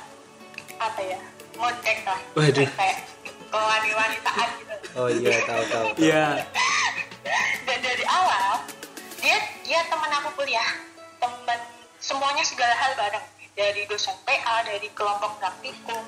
apa 0.78 1.00
ya 1.02 1.18
mondek 1.58 2.06
lah 2.06 2.20
Waduh. 2.38 2.70
kayak 2.70 3.02
kewani-wanitaan 3.50 4.48
gitu 4.62 4.65
oh 4.96 5.08
iya 5.08 5.36
tahu 5.44 5.62
tahu 5.68 5.86
Iya. 6.00 6.26
dan 7.66 7.78
dari 7.80 8.04
awal 8.06 8.64
dia 9.20 9.38
dia 9.62 9.80
teman 9.90 10.10
aku 10.22 10.30
kuliah. 10.38 10.70
Teman 11.18 11.58
semuanya 11.98 12.44
segala 12.46 12.74
hal 12.74 12.92
bareng. 12.94 13.26
Dari 13.56 13.88
dosen 13.88 14.12
PA 14.28 14.60
dari 14.68 14.84
kelompok 14.92 15.40
praktikum 15.40 16.04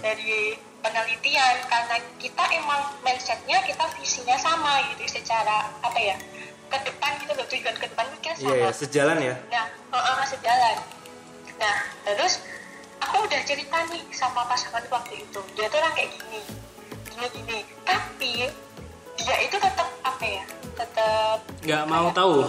dari 0.00 0.56
penelitian. 0.80 1.54
Karena 1.68 1.96
kita 2.16 2.44
emang 2.56 2.96
mindsetnya 3.04 3.60
kita 3.62 3.84
visinya 4.00 4.36
sama 4.36 4.80
gitu 4.92 5.20
secara 5.20 5.68
apa 5.80 5.98
ya 6.00 6.16
ke 6.66 6.78
depan 6.82 7.10
gitu 7.22 7.32
loh 7.36 7.46
tujuan 7.46 7.76
ke 7.78 7.86
depan 7.86 8.06
kita 8.18 8.34
sama 8.34 8.48
iya 8.50 8.54
ya 8.58 8.70
sejalan 8.74 9.18
ya? 9.22 9.34
Nah, 9.54 9.66
uh, 9.92 9.98
uh, 10.02 10.22
sejalan. 10.26 10.76
Nah, 11.62 11.76
terus 12.02 12.42
aku 12.98 13.22
udah 13.22 13.40
cerita 13.46 13.76
nih 13.86 14.02
sama 14.10 14.42
pasangan 14.50 14.82
waktu 14.90 15.22
itu. 15.22 15.40
Dia 15.54 15.70
tuh 15.70 15.78
orang 15.78 15.94
kayak 15.94 16.10
gini, 16.18 16.42
gini 17.16 17.28
gini. 17.32 17.58
Tapi 17.82 18.32
dia 19.16 19.36
itu 19.40 19.56
tetap 19.56 19.88
apa 20.04 20.24
ya? 20.24 20.44
Tetap 20.76 21.38
Nggak 21.64 21.84
mau 21.88 22.08
tahu. 22.12 22.44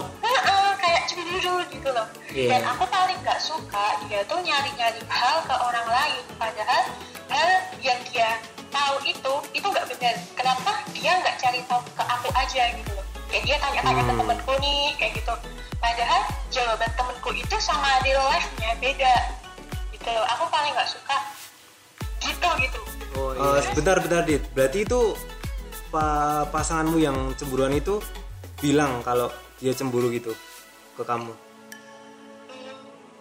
Kayak 0.78 1.02
cemburu 1.10 1.56
gitu 1.72 1.88
loh. 1.90 2.06
Iya. 2.30 2.48
Dan 2.54 2.62
aku 2.70 2.84
paling 2.86 3.18
nggak 3.24 3.40
suka 3.40 3.98
dia 4.06 4.20
tuh 4.28 4.38
nyari-nyari 4.38 5.00
hal 5.08 5.36
ke 5.42 5.54
orang 5.56 5.88
lain. 5.88 6.22
Padahal 6.36 6.84
hal 7.32 7.50
yang 7.80 7.98
dia 8.12 8.38
tahu 8.68 8.94
itu 9.08 9.32
itu 9.56 9.66
nggak 9.66 9.86
benar. 9.88 10.14
Kenapa 10.36 10.70
dia 10.92 11.12
nggak 11.18 11.36
cari 11.40 11.60
tahu 11.66 11.80
ke 11.96 12.04
aku 12.04 12.28
aja 12.36 12.62
gitu 12.76 12.92
loh? 12.92 13.04
Kayak 13.28 13.42
dia 13.44 13.56
tanya-tanya 13.60 14.02
ke 14.04 14.12
Hmm. 14.12 14.20
temenku 14.22 14.52
nih 14.60 14.82
kayak 15.00 15.12
gitu. 15.18 15.34
Padahal 15.78 16.22
jawaban 16.52 16.90
temenku 16.94 17.30
itu 17.32 17.56
sama 17.58 17.88
real 18.04 18.20
life-nya 18.28 18.76
beda. 18.78 19.14
Gitu. 19.90 20.08
loh. 20.08 20.24
Aku 20.36 20.44
paling 20.48 20.72
nggak 20.72 20.88
suka 20.88 21.16
gitu 22.20 22.48
gitu. 22.58 22.80
Oh 23.14 23.30
Eh, 23.34 23.60
sebentar 23.62 23.96
bentar 23.96 24.22
dit. 24.22 24.42
Berarti 24.50 24.82
itu 24.82 25.14
pa- 25.88 26.46
pasanganmu 26.48 26.98
yang 26.98 27.16
cemburuan 27.34 27.72
itu 27.72 27.98
bilang 28.58 29.02
kalau 29.02 29.30
dia 29.56 29.72
cemburu 29.72 30.08
gitu 30.08 30.34
ke 30.92 31.02
kamu? 31.02 31.30
Hmm, 32.48 32.76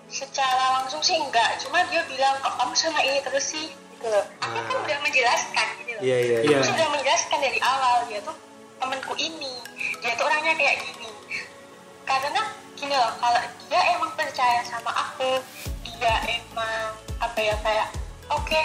secara 0.08 0.78
langsung 0.78 1.00
sih 1.00 1.16
enggak. 1.16 1.58
Cuma 1.60 1.82
dia 1.88 2.02
bilang 2.06 2.38
kok 2.40 2.54
kamu 2.56 2.74
sama 2.74 3.00
ini 3.02 3.20
terus 3.22 3.46
sih. 3.48 3.68
Gitu 3.92 4.06
loh. 4.06 4.26
Aku 4.40 4.54
kan 4.56 4.76
Ah. 4.76 4.84
udah 4.84 4.98
menjelaskan 5.02 5.68
gitu 5.80 5.92
loh. 5.92 6.02
Iya 6.02 6.18
iya 6.20 6.38
Iya. 6.44 6.58
aku 6.60 6.70
sudah 6.70 6.88
menjelaskan 6.92 7.40
dari 7.40 7.60
awal 7.60 7.96
dia 8.06 8.20
tuh 8.22 8.38
temanku 8.78 9.14
ini. 9.16 9.54
Dia 9.98 10.14
tuh 10.14 10.26
orangnya 10.26 10.54
kayak 10.54 10.76
gini. 10.84 11.10
Karena 12.04 12.42
gini 12.74 12.94
loh 12.94 13.12
kalau 13.16 13.42
dia 13.66 13.82
emang 13.92 14.12
percaya 14.14 14.62
sama 14.64 14.94
aku 14.94 15.42
dia 15.84 16.14
emang 16.30 16.94
apa 17.18 17.40
ya 17.42 17.58
kayak 17.58 17.88
oke 18.30 18.62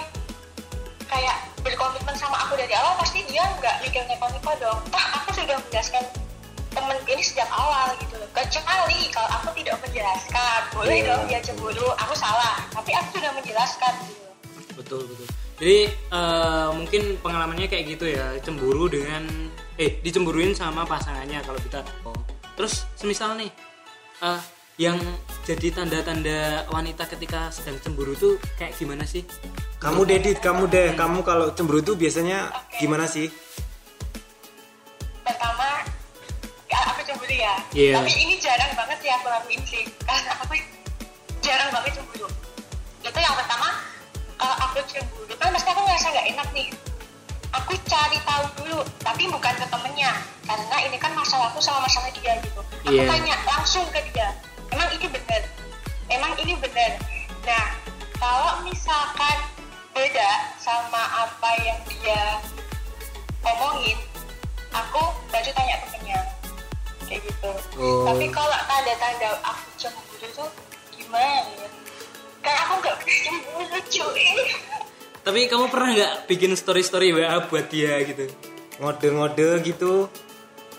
kayak 1.12 1.36
berkomitmen 1.60 2.16
sama 2.16 2.40
aku 2.40 2.56
dari 2.56 2.72
awal 2.72 2.96
pasti 2.96 3.20
dia 3.28 3.44
nggak 3.60 3.76
mikir 3.84 4.02
neko-neko 4.08 4.52
dong. 4.58 4.80
Wah 4.88 5.06
aku 5.20 5.36
sudah 5.36 5.60
menjelaskan 5.60 6.04
temen 6.72 6.96
ini 7.04 7.20
sejak 7.20 7.48
awal 7.52 7.92
gitu 8.00 8.16
loh. 8.16 8.28
Kecuali 8.32 9.00
kalau 9.12 9.28
aku 9.36 9.48
tidak 9.60 9.76
menjelaskan 9.84 10.60
boleh 10.72 10.96
Iya. 10.96 11.08
dong 11.12 11.22
dia 11.28 11.40
cemburu 11.44 11.88
aku 11.94 12.14
salah. 12.16 12.56
Tapi 12.72 12.90
aku 12.96 13.08
sudah 13.20 13.30
menjelaskan 13.36 13.92
gitu 14.08 14.72
betul 14.72 15.00
betul. 15.04 15.26
Jadi 15.60 15.78
eh, 15.92 16.68
mungkin 16.72 17.02
pengalamannya 17.20 17.68
kayak 17.68 17.84
gitu 17.92 18.08
ya. 18.08 18.40
Cemburu 18.40 18.88
dengan 18.88 19.28
eh 19.76 20.00
dicemburuin 20.00 20.56
sama 20.56 20.82
pasangannya 20.84 21.44
kalau 21.44 21.60
kita. 21.60 21.84
Oh. 22.04 22.16
terus 22.52 22.84
semisal 22.94 23.32
nih 23.36 23.48
eh, 24.20 24.40
yang 24.76 25.00
jadi 25.44 25.72
tanda-tanda 25.72 26.68
wanita 26.68 27.08
ketika 27.08 27.48
sedang 27.48 27.80
cemburu 27.80 28.12
tuh 28.12 28.36
kayak 28.56 28.76
gimana 28.76 29.04
sih 29.04 29.24
kamu 29.82 30.00
deh 30.06 30.18
dit 30.22 30.38
kamu 30.38 30.64
deh 30.70 30.88
kamu 30.94 31.18
kalau 31.26 31.50
cemburu 31.52 31.82
tuh 31.82 31.98
biasanya 31.98 32.48
Oke. 32.54 32.78
gimana 32.78 33.04
sih? 33.04 33.26
Pertama 35.26 35.82
ya, 36.70 36.78
aku 36.86 37.00
cemburu 37.02 37.34
ya. 37.34 37.54
Iya. 37.74 37.98
tapi 37.98 38.12
ini 38.14 38.34
jarang 38.38 38.72
banget 38.78 38.98
sih 39.02 39.10
aku 39.10 39.26
lakuin 39.26 39.62
sih. 39.66 39.82
Karena 40.06 40.32
aku 40.38 40.54
jarang 41.42 41.68
banget 41.74 41.98
cemburu. 41.98 42.28
Itu 43.02 43.18
yang 43.18 43.34
pertama 43.34 43.68
kalau 44.38 44.56
aku 44.70 44.78
cemburu. 44.86 45.32
Kan 45.34 45.50
pasti 45.50 45.68
aku 45.74 45.82
ngerasa 45.82 46.06
nggak 46.14 46.26
enak 46.30 46.48
nih. 46.54 46.68
Aku 47.52 47.72
cari 47.84 48.18
tahu 48.22 48.44
dulu 48.62 48.80
tapi 49.02 49.22
bukan 49.28 49.54
ke 49.58 49.66
temennya. 49.66 50.12
Karena 50.46 50.76
ini 50.86 50.96
kan 50.96 51.12
masalah 51.12 51.50
aku 51.50 51.58
sama 51.58 51.84
masalah 51.84 52.08
dia 52.14 52.38
gitu. 52.38 52.60
Aku 52.86 52.94
Iya. 52.94 53.06
tanya 53.10 53.34
langsung 53.46 53.84
ke 53.90 54.00
dia 54.10 54.30
emang 54.72 54.88
ini 54.90 55.06
benar 55.06 55.42
emang 56.08 56.32
ini 56.40 56.54
benar 56.56 56.92
nah 57.44 57.66
kalau 58.16 58.64
misalkan 58.64 59.36
beda 59.92 60.30
sama 60.56 61.02
apa 61.28 61.50
yang 61.60 61.78
dia 61.88 62.40
omongin 63.44 63.98
aku 64.72 65.02
baru 65.28 65.50
tanya 65.52 65.76
temennya. 65.84 66.20
Kayak 67.04 67.20
gitu. 67.28 67.50
Oh. 67.76 68.08
tapi 68.08 68.24
kalau 68.32 68.56
tanda-tanda 68.64 69.30
aku 69.44 69.68
cemburu 69.76 70.26
tuh 70.32 70.50
gimana 70.96 71.44
ya? 71.60 71.68
Kayak 72.40 72.58
aku 72.66 72.72
nggak 72.80 72.96
cemburu 73.04 73.78
cuy 73.84 74.28
tapi 75.22 75.46
kamu 75.46 75.70
pernah 75.70 75.88
nggak 75.94 76.12
bikin 76.26 76.50
story 76.58 76.82
story 76.82 77.14
wa 77.14 77.46
buat 77.46 77.70
dia 77.70 78.02
gitu? 78.02 78.26
Ngode-ngode 78.82 79.62
gitu. 79.62 80.10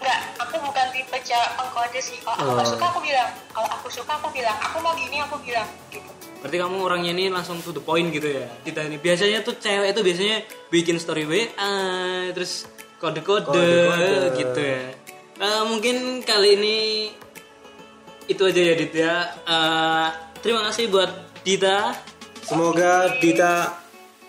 Nggak 0.03 0.19
aku 0.35 0.55
bukan 0.59 0.85
tipe 0.91 1.17
cewek 1.23 1.51
pengkode 1.55 1.99
sih. 2.03 2.19
Kalau 2.19 2.51
aku 2.51 2.59
Oh. 2.59 2.67
suka 2.67 2.85
aku 2.91 2.99
bilang. 2.99 3.31
Kalau 3.55 3.69
aku 3.71 3.87
suka 3.87 4.11
aku 4.19 4.27
bilang. 4.35 4.57
Aku 4.59 4.83
mau 4.83 4.91
gini 4.99 5.23
aku 5.23 5.39
bilang. 5.39 5.69
Gitu 5.87 6.22
Berarti 6.43 6.57
kamu 6.59 6.75
orangnya 6.77 7.11
ini 7.13 7.31
langsung 7.31 7.63
to 7.63 7.71
the 7.71 7.79
point 7.79 8.11
gitu 8.11 8.27
ya. 8.27 8.43
Kita 8.61 8.83
ini 8.83 8.99
biasanya 8.99 9.39
tuh 9.41 9.55
cewek 9.55 9.95
itu 9.95 10.01
biasanya 10.03 10.37
bikin 10.67 10.99
story 10.99 11.23
WA 11.23 11.47
terus 12.35 12.67
kode-kode 12.99 13.47
Kode-kode. 13.47 14.11
gitu 14.35 14.59
ya. 14.59 14.83
Eh, 15.33 15.63
mungkin 15.65 15.95
kali 16.19 16.49
ini 16.53 16.77
itu 18.25 18.43
aja 18.43 18.59
ya 18.61 18.73
Dit 18.75 18.91
ya. 18.91 19.15
Eh, 19.41 20.07
terima 20.39 20.67
kasih 20.67 20.87
buat 20.87 21.07
Dita 21.41 21.95
semoga 22.43 23.07
Dita 23.19 23.79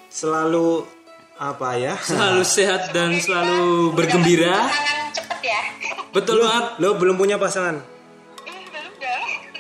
selalu 0.07 0.87
apa 1.35 1.75
ya 1.75 1.99
selalu 1.99 2.47
sehat 2.47 2.95
dan 2.95 3.19
selalu 3.19 3.91
bergembira. 3.91 4.71
Cepet 5.11 5.41
ya 5.43 5.61
Betul 6.15 6.39
lo, 6.39 6.47
banget. 6.47 6.65
lo 6.79 6.89
belum 6.95 7.19
punya 7.19 7.37
pasangan 7.37 7.83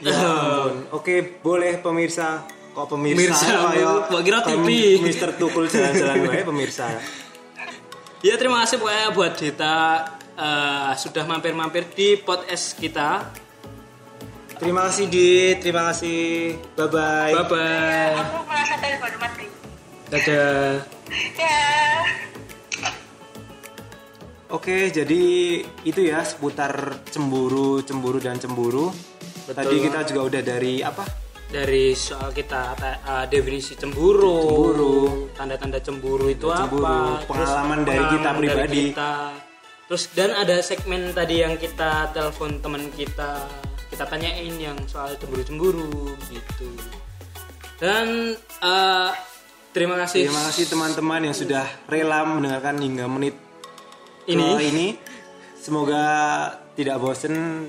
Ya 0.05 0.13
ampun. 0.21 0.75
Oke, 0.93 1.41
boleh 1.41 1.81
pemirsa. 1.81 2.45
Kok 2.77 2.87
pemirsa? 2.93 3.17
Pemirsa, 3.17 3.55
gua 4.11 4.21
kira 4.21 4.39
kayak 4.45 4.61
TV. 4.61 4.69
Mister 5.01 5.31
Tukul 5.41 5.65
jalan-jalan 5.71 6.29
wae 6.29 6.43
pemirsa. 6.45 6.93
Ya 8.25 8.35
terima 8.41 8.65
kasih 8.65 8.81
pokoknya 8.81 9.09
buat 9.13 9.33
Dita 9.37 9.79
eh, 10.37 10.93
sudah 10.97 11.25
mampir-mampir 11.25 11.89
di 11.93 12.21
podcast 12.21 12.77
kita. 12.77 13.33
Terima 14.55 14.87
kasih 14.89 15.11
Dit, 15.11 15.61
terima 15.61 15.93
kasih. 15.93 16.57
Bye 16.77 16.89
bye. 16.89 17.33
Bye 17.37 17.47
bye. 17.53 18.13
aku 18.17 18.39
merasa 18.47 18.75
telepon 18.79 19.13
mati 19.19 19.45
Dadah. 20.09 20.79
ya 21.35 21.61
Oke, 24.55 24.87
jadi 24.95 25.23
itu 25.83 26.01
ya 26.01 26.23
seputar 26.23 27.03
cemburu, 27.11 27.83
cemburu 27.83 28.23
dan 28.23 28.39
cemburu. 28.39 28.95
Tadi 29.45 29.77
kita 29.77 30.01
juga 30.05 30.21
udah 30.25 30.43
dari 30.43 30.75
apa? 30.81 31.05
dari 31.45 31.95
soal 31.95 32.35
kita 32.35 32.75
ta- 32.75 32.99
uh, 33.07 33.25
definisi 33.31 33.79
cemburu, 33.79 34.43
Cemburu. 34.43 34.97
tanda-tanda 35.39 35.79
cemburu 35.79 36.27
itu 36.27 36.51
Cemburu, 36.51 36.83
apa, 36.83 37.23
terus 37.23 37.47
pengalaman 37.47 37.79
dari 37.87 38.05
kita 38.11 38.27
dari 38.27 38.39
pribadi. 38.43 38.83
kita. 38.91 39.13
Terus 39.87 40.03
dan 40.17 40.31
ada 40.35 40.57
segmen 40.65 41.03
tadi 41.15 41.45
yang 41.47 41.55
kita 41.55 42.11
telepon 42.11 42.59
teman 42.59 42.91
kita, 42.91 43.47
kita 43.87 44.03
tanyain 44.03 44.51
yang 44.57 44.75
soal 44.91 45.15
cemburu-cemburu 45.15 46.17
gitu. 46.27 46.75
Dan 47.79 48.35
uh, 48.59 49.15
terima 49.71 49.95
kasih. 50.01 50.27
Terima 50.27 50.43
kasih 50.51 50.65
teman-teman 50.67 51.21
yang 51.23 51.37
sudah 51.37 51.69
rela 51.87 52.27
mendengarkan 52.27 52.83
hingga 52.83 53.07
menit 53.07 53.37
Ini. 54.27 54.49
ini. 54.59 54.87
Semoga 55.55 56.03
tidak 56.75 56.99
bosen 56.99 57.69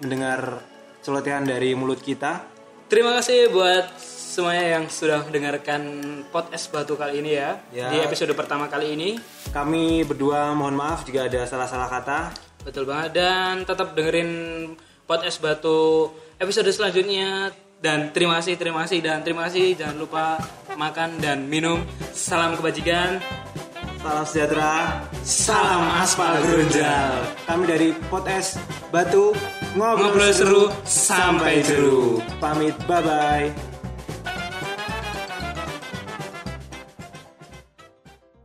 mendengar 0.00 0.64
celotehan 1.06 1.46
dari 1.46 1.70
mulut 1.78 2.02
kita. 2.02 2.42
Terima 2.90 3.14
kasih 3.14 3.54
buat 3.54 3.94
semuanya 4.02 4.78
yang 4.78 4.84
sudah 4.90 5.22
mendengarkan 5.22 5.80
podcast 6.34 6.66
batu 6.74 6.98
kali 6.98 7.22
ini 7.22 7.38
ya. 7.38 7.62
Ya. 7.70 7.94
Di 7.94 8.02
episode 8.02 8.34
pertama 8.34 8.66
kali 8.66 8.98
ini. 8.98 9.14
Kami 9.54 10.02
berdua 10.02 10.50
mohon 10.58 10.74
maaf 10.74 11.06
jika 11.06 11.30
ada 11.30 11.46
salah-salah 11.46 11.86
kata. 11.86 12.34
Betul 12.66 12.90
banget 12.90 13.14
dan 13.14 13.62
tetap 13.62 13.94
dengerin 13.94 14.30
podcast 15.06 15.38
batu 15.38 16.10
episode 16.42 16.66
selanjutnya 16.74 17.54
dan 17.78 18.10
terima 18.10 18.42
kasih 18.42 18.58
terima 18.58 18.82
kasih 18.82 18.98
dan 18.98 19.22
terima 19.22 19.46
kasih 19.46 19.78
jangan 19.78 19.96
lupa 20.02 20.26
makan 20.74 21.22
dan 21.22 21.46
minum 21.46 21.78
salam 22.10 22.58
kebajikan 22.58 23.22
Salam 24.02 24.22
sejahtera. 24.22 24.74
salam 25.26 25.82
aspal 25.98 26.38
gerunjal 26.38 27.26
Kami 27.42 27.64
dari 27.66 27.90
Potes 28.06 28.54
Batu 28.94 29.34
ngobrol, 29.76 30.10
ngobrol 30.10 30.32
seru 30.32 30.62
sampai 30.88 31.60
jeru 31.60 32.24
Pamit, 32.40 32.74
bye 32.88 33.00
bye. 33.04 33.75